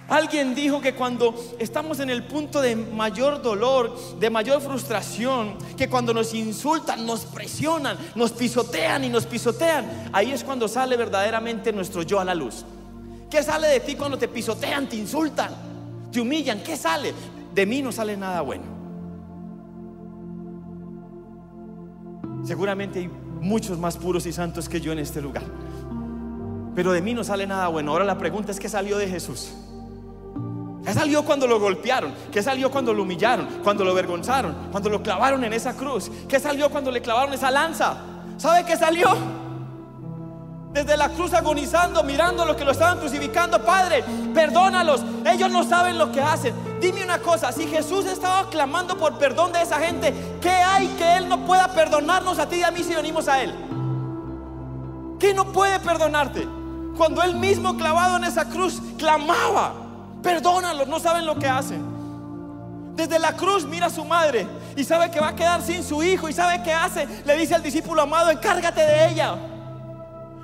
Alguien 0.10 0.54
dijo 0.54 0.82
que 0.82 0.94
cuando 0.94 1.34
estamos 1.60 2.00
en 2.00 2.10
el 2.10 2.24
punto 2.24 2.62
de 2.62 2.76
mayor 2.76 3.42
dolor, 3.42 3.98
de 4.20 4.30
mayor 4.30 4.62
frustración, 4.62 5.58
que 5.78 5.90
cuando 5.90 6.14
nos 6.14 6.34
insultan, 6.34 7.06
nos 7.06 7.22
presionan, 7.22 7.98
nos 8.16 8.32
pisotean 8.32 9.06
y 9.06 9.10
nos 9.10 9.26
pisotean, 9.26 10.10
ahí 10.12 10.32
es 10.32 10.44
cuando 10.44 10.68
sale 10.68 10.98
verdaderamente 10.98 11.72
nuestro 11.72 12.02
yo 12.02 12.20
a 12.20 12.26
la 12.26 12.36
luz. 12.36 12.66
¿Qué 13.30 13.42
sale 13.42 13.68
de 13.68 13.80
ti 13.80 13.96
cuando 13.96 14.18
te 14.18 14.28
pisotean, 14.28 14.88
te 14.88 14.98
insultan, 14.98 15.52
te 16.12 16.20
humillan? 16.20 16.62
¿Qué 16.62 16.76
sale? 16.76 17.14
De 17.54 17.66
mí 17.66 17.82
no 17.82 17.92
sale 17.92 18.18
nada 18.18 18.42
bueno. 18.42 18.66
Seguramente 22.44 23.00
hay 23.00 23.10
muchos 23.40 23.80
más 23.80 23.98
puros 23.98 24.26
y 24.26 24.34
santos 24.34 24.68
que 24.68 24.82
yo 24.82 24.92
en 24.92 25.00
este 25.00 25.22
lugar. 25.22 25.44
Pero 26.76 26.92
de 26.92 27.02
mí 27.02 27.14
no 27.14 27.24
sale 27.24 27.48
nada 27.48 27.70
bueno. 27.70 27.92
Ahora 27.92 28.04
la 28.04 28.18
pregunta 28.18 28.52
es, 28.52 28.60
¿qué 28.60 28.68
salió 28.68 28.98
de 28.98 29.08
Jesús? 29.08 29.54
¿Qué 30.84 30.94
salió 30.94 31.24
cuando 31.24 31.48
lo 31.48 31.60
golpearon? 31.60 32.14
¿Qué 32.32 32.44
salió 32.44 32.70
cuando 32.70 32.94
lo 32.94 33.04
humillaron? 33.04 33.48
Cuando 33.64 33.86
lo 33.86 33.92
avergonzaron? 33.92 34.70
Cuando 34.72 34.90
lo 34.90 35.02
clavaron 35.02 35.44
en 35.46 35.54
esa 35.54 35.76
cruz? 35.76 36.12
¿Qué 36.28 36.40
salió 36.40 36.70
cuando 36.70 36.92
le 36.92 37.02
clavaron 37.02 37.34
esa 37.34 37.50
lanza? 37.50 37.96
¿Sabe 38.38 38.66
qué 38.66 38.76
salió? 38.76 39.08
Desde 40.74 40.98
la 40.98 41.08
cruz 41.10 41.34
agonizando, 41.34 42.04
mirando 42.04 42.44
lo 42.46 42.56
que 42.58 42.66
lo 42.66 42.72
estaban 42.72 43.00
crucificando. 43.00 43.64
Padre, 43.64 44.04
perdónalos. 44.34 45.02
Ellos 45.26 45.50
no 45.52 45.64
saben 45.64 45.98
lo 45.98 46.12
que 46.12 46.20
hacen. 46.20 46.54
Dime 46.82 47.04
una 47.04 47.20
cosa, 47.20 47.54
si 47.54 47.66
Jesús 47.66 48.06
estaba 48.06 48.50
clamando 48.50 48.98
por 48.98 49.18
perdón 49.18 49.54
de 49.54 49.62
esa 49.62 49.80
gente, 49.80 50.14
¿qué 50.42 50.50
hay 50.50 50.88
que 50.98 51.18
Él 51.18 51.30
no 51.30 51.46
pueda 51.46 51.70
perdonarnos 51.70 52.40
a 52.40 52.50
ti 52.50 52.58
y 52.58 52.64
a 52.64 52.72
mí 52.72 52.84
si 52.84 52.94
venimos 52.94 53.30
a 53.30 53.42
Él? 53.42 53.54
¿Qué 55.18 55.34
no 55.34 55.46
puede 55.54 55.80
perdonarte? 55.80 56.46
Cuando 56.98 57.22
Él 57.22 57.36
mismo 57.36 57.78
clavado 57.78 58.18
en 58.18 58.26
esa 58.26 58.50
cruz 58.50 58.82
clamaba. 58.98 59.83
Perdónalos, 60.24 60.88
no 60.88 61.00
saben 61.00 61.26
lo 61.26 61.36
que 61.38 61.48
hacen. 61.48 61.84
Desde 62.96 63.20
la 63.20 63.34
cruz 63.34 63.66
mira 63.66 63.88
a 63.88 63.90
su 63.90 64.06
madre 64.06 64.48
y 64.76 64.84
sabe 64.84 65.12
que 65.12 65.20
va 65.20 65.30
a 65.30 65.36
quedar 65.36 65.62
sin 65.62 65.84
su 65.84 66.02
hijo 66.02 66.30
y 66.30 66.34
sabe 66.34 66.64
qué 66.64 66.72
hace. 66.72 67.08
Le 67.26 67.38
dice 67.38 67.56
al 67.56 67.62
discípulo 67.62 68.02
amado, 68.02 68.30
encárgate 68.32 68.82
de 68.82 69.10
ella. 69.10 69.36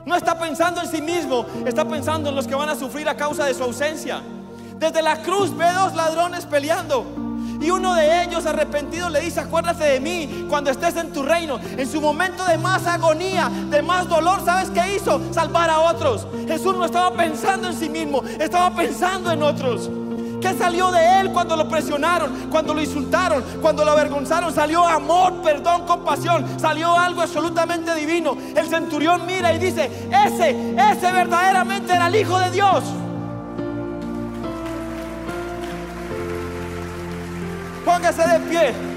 No 0.06 0.16
está 0.16 0.38
pensando 0.38 0.82
en 0.82 0.88
sí 0.88 1.02
mismo, 1.02 1.46
está 1.66 1.86
pensando 1.86 2.30
en 2.30 2.36
los 2.36 2.48
que 2.48 2.56
van 2.56 2.70
a 2.70 2.76
sufrir 2.76 3.08
a 3.08 3.16
causa 3.16 3.46
de 3.46 3.54
su 3.54 3.64
ausencia. 3.64 4.22
Desde 4.78 5.02
la 5.02 5.22
cruz 5.22 5.56
ve 5.56 5.72
dos 5.72 5.96
ladrones 5.96 6.46
peleando. 6.46 7.29
Y 7.62 7.70
uno 7.72 7.94
de 7.94 8.24
ellos 8.24 8.46
arrepentido 8.46 9.10
le 9.10 9.22
dice, 9.22 9.42
acuérdate 9.42 9.84
de 9.84 10.00
mí 10.00 10.46
cuando 10.48 10.72
estés 10.72 10.96
en 10.96 11.12
tu 11.12 11.24
reino. 11.24 11.60
En 11.78 11.90
su 11.90 12.00
momento 12.00 12.46
de 12.46 12.58
más 12.58 12.88
agonía, 12.88 13.50
de 13.70 13.82
más 13.82 14.08
dolor, 14.08 14.42
¿sabes 14.46 14.70
qué 14.70 14.96
hizo? 14.96 15.22
Salvar 15.34 15.70
a 15.70 15.80
otros. 15.82 16.26
Jesús 16.48 16.76
no 16.76 16.86
estaba 16.86 17.16
pensando 17.16 17.68
en 17.68 17.74
sí 17.74 17.90
mismo, 17.90 18.24
estaba 18.40 18.74
pensando 18.74 19.32
en 19.32 19.44
otros. 19.44 19.90
¿Qué 20.42 20.54
salió 20.54 20.90
de 20.92 21.20
él 21.20 21.32
cuando 21.34 21.58
lo 21.58 21.68
presionaron, 21.68 22.48
cuando 22.50 22.74
lo 22.74 22.82
insultaron, 22.82 23.44
cuando 23.62 23.84
lo 23.84 23.92
avergonzaron? 23.92 24.54
Salió 24.54 24.86
amor, 24.86 25.42
perdón, 25.42 25.86
compasión. 25.86 26.46
Salió 26.58 26.98
algo 26.98 27.22
absolutamente 27.22 27.94
divino. 27.96 28.38
El 28.56 28.68
centurión 28.70 29.26
mira 29.26 29.54
y 29.54 29.60
dice, 29.60 29.92
ese, 30.26 30.76
ese 30.78 31.12
verdaderamente 31.12 31.94
era 31.94 32.08
el 32.08 32.16
Hijo 32.16 32.40
de 32.40 32.52
Dios. 32.52 32.84
Póngase 37.90 38.22
de 38.22 38.40
pie. 38.42 38.89